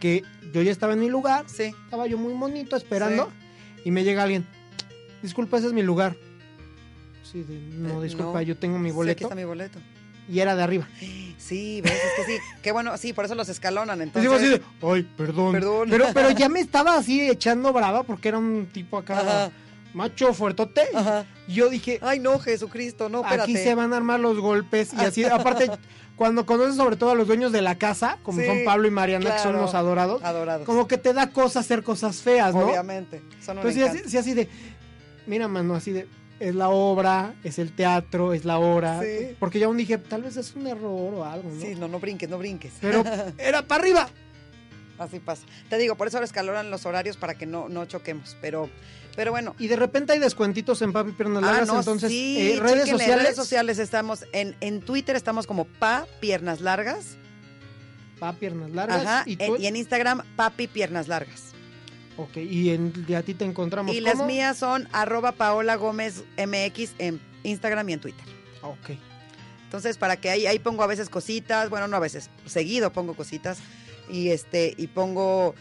[0.00, 1.72] Que yo ya estaba en mi lugar, Sí.
[1.84, 3.30] estaba yo muy bonito esperando
[3.86, 4.46] y me llega alguien.
[5.22, 6.14] Disculpa, ese es mi lugar.
[7.22, 8.42] Sí, de, no, Eh, disculpa, no.
[8.42, 9.24] yo tengo mi Sí, aquí boleto.
[9.24, 9.78] está mi boleto.
[10.30, 10.86] Y era de arriba.
[11.38, 12.38] Sí, ves, es que sí.
[12.62, 14.00] Qué bueno, sí, por eso los escalonan.
[14.00, 15.52] Entonces, digo así de, ay, perdón.
[15.52, 15.88] Perdón.
[15.90, 19.50] Pero, pero ya me estaba así echando brava porque era un tipo acá, Ajá,
[19.92, 20.82] macho, fuertote.
[21.48, 23.42] Y yo dije, Ay, no, Jesucristo, no, espérate.
[23.52, 24.92] aquí se van a armar los golpes.
[24.94, 25.70] Y así, aparte,
[26.14, 28.90] cuando conoces sobre todo a los dueños de la casa, como Sí, son Pablo y
[28.92, 30.66] Mariana, que son los adorados, Adorados.
[30.66, 32.60] como que te da cosa hacer cosas feas, ¿no?
[32.68, 33.22] Obviamente.
[33.44, 34.00] Son un Entonces, sí, encanto.
[34.02, 34.48] así, sí, así de,
[35.26, 36.06] mira, mano, así de,
[36.40, 39.00] es la obra, es el teatro, es la hora.
[39.02, 39.36] Sí.
[39.38, 41.60] Porque ya aún dije, tal vez es un error o algo, ¿no?
[41.60, 42.72] Sí, no, no brinques, no brinques.
[42.80, 43.04] Pero
[43.38, 44.08] era para arriba.
[44.98, 45.44] Así pasa.
[45.68, 48.36] Te digo, por eso ahora escalonan los horarios para que no, no choquemos.
[48.42, 48.68] Pero,
[49.16, 49.54] pero bueno.
[49.58, 52.88] Y de repente hay descuentitos en Papi Piernas Largas, Ah, no, entonces, sí, eh, redes
[52.90, 53.22] sociales.
[53.22, 57.16] redes sociales estamos en, en Twitter estamos como pa piernas largas.
[58.18, 59.00] Pa Piernas Largas.
[59.06, 59.22] Ajá.
[59.26, 61.49] y, en- tú, y en Instagram papi piernas largas.
[62.22, 66.24] Ok, y en, de a ti te encontramos Y las mías son arroba Paola Gómez
[66.36, 68.24] MX en Instagram y en Twitter.
[68.62, 68.90] Ok.
[69.64, 73.14] Entonces, para que ahí, ahí pongo a veces cositas, bueno, no a veces, seguido pongo
[73.14, 73.58] cositas
[74.08, 75.54] y este y pongo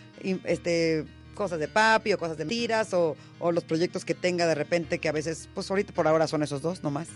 [0.44, 1.06] este
[1.40, 5.00] cosas de papi o cosas de tiras o, o los proyectos que tenga de repente
[5.00, 7.08] que a veces, pues ahorita por ahora son esos dos, no más.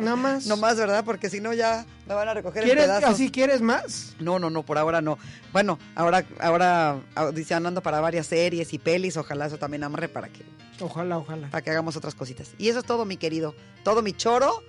[0.00, 1.04] No más, ¿verdad?
[1.04, 3.10] Porque si no ya me van a recoger en ¿Quieres, pedazos.
[3.10, 4.16] así quieres más?
[4.18, 5.18] No, no, no, por ahora no.
[5.52, 10.42] Bueno, ahora ahora audicionando para varias series y pelis, ojalá eso también amarre para que
[10.80, 11.48] Ojalá, ojalá.
[11.50, 12.52] para que hagamos otras cositas.
[12.58, 13.54] Y eso es todo, mi querido.
[13.84, 14.62] Todo mi choro.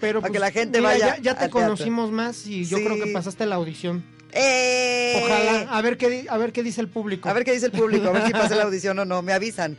[0.00, 2.78] Pero para pues, que la gente mira, vaya Ya, ya te conocimos más y yo
[2.78, 2.84] Sí.
[2.84, 4.04] creo que pasaste la audición.
[4.34, 5.22] ¡Eh!
[5.24, 5.76] Ojalá.
[5.76, 7.28] A ver qué, a ver qué dice el público.
[7.28, 9.32] A ver qué dice el público, a ver si pasa la audición o no, me
[9.32, 9.76] avisan.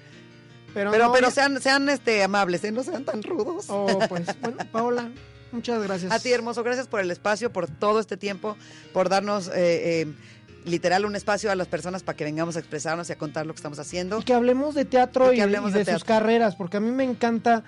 [0.74, 2.72] Pero, Pero, no, pero ya- sean, sean este amables, ¿eh?
[2.72, 3.66] no sean tan rudos.
[3.70, 5.10] Oh, pues, bueno, Paola,
[5.52, 6.12] muchas gracias.
[6.12, 8.58] A ti, hermoso, gracias por el espacio, por todo este tiempo,
[8.94, 10.14] por darnos eh, eh,
[10.66, 13.54] literal un espacio a las personas para que vengamos a expresarnos y a contar lo
[13.54, 14.20] que estamos haciendo.
[14.20, 16.06] Y que hablemos de teatro Y y, de- y de, de sus teatro.
[16.06, 17.64] carreras, porque a mí me encanta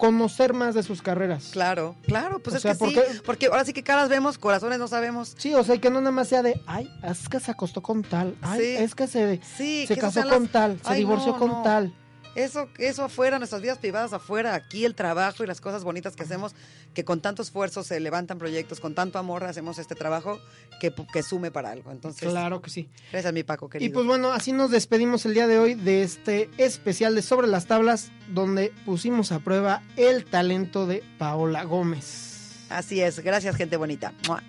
[0.00, 1.50] conocer más de sus carreras.
[1.52, 4.38] Claro, claro, pues O es sea, que ¿por sí, porque ahora sí que caras vemos,
[4.38, 5.34] corazones no sabemos.
[5.38, 8.02] Sí, o sea, que no nada más sea de, ay, es que se acostó con
[8.02, 8.66] tal, ay, Sí.
[8.82, 11.48] es que se, Sí, se que casó con las- tal, se Ay, divorció no, con
[11.50, 11.62] no.
[11.62, 11.94] tal.
[12.34, 16.22] Eso, eso afuera, nuestras vidas privadas afuera, aquí el trabajo y las cosas bonitas que
[16.22, 16.54] hacemos,
[16.94, 20.40] que con tanto esfuerzo se levantan proyectos, con tanto amor hacemos este trabajo
[20.80, 21.90] que, que sume para algo.
[21.90, 22.88] Entonces, Claro que sí.
[23.10, 23.90] gracias mi Paco, querido.
[23.90, 27.46] Y pues bueno, así nos despedimos el día de hoy de este especial de Sobre
[27.48, 32.66] las Tablas, donde pusimos a prueba el talento de Paola Gómez.
[32.68, 34.14] Así es, gracias gente bonita.
[34.28, 34.42] ¡Mua!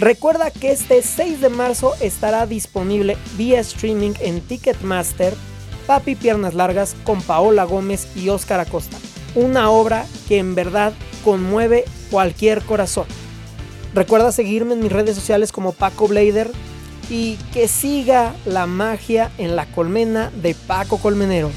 [0.00, 5.34] Recuerda que este 6 de marzo estará disponible vía streaming en Ticketmaster
[5.86, 8.96] Papi Piernas Largas con Paola Gómez y Óscar Acosta.
[9.34, 13.04] Una obra que en verdad conmueve cualquier corazón.
[13.94, 16.50] Recuerda seguirme en mis redes sociales como Paco Blader
[17.10, 21.50] y que siga la magia en la colmena de Paco Colmenero.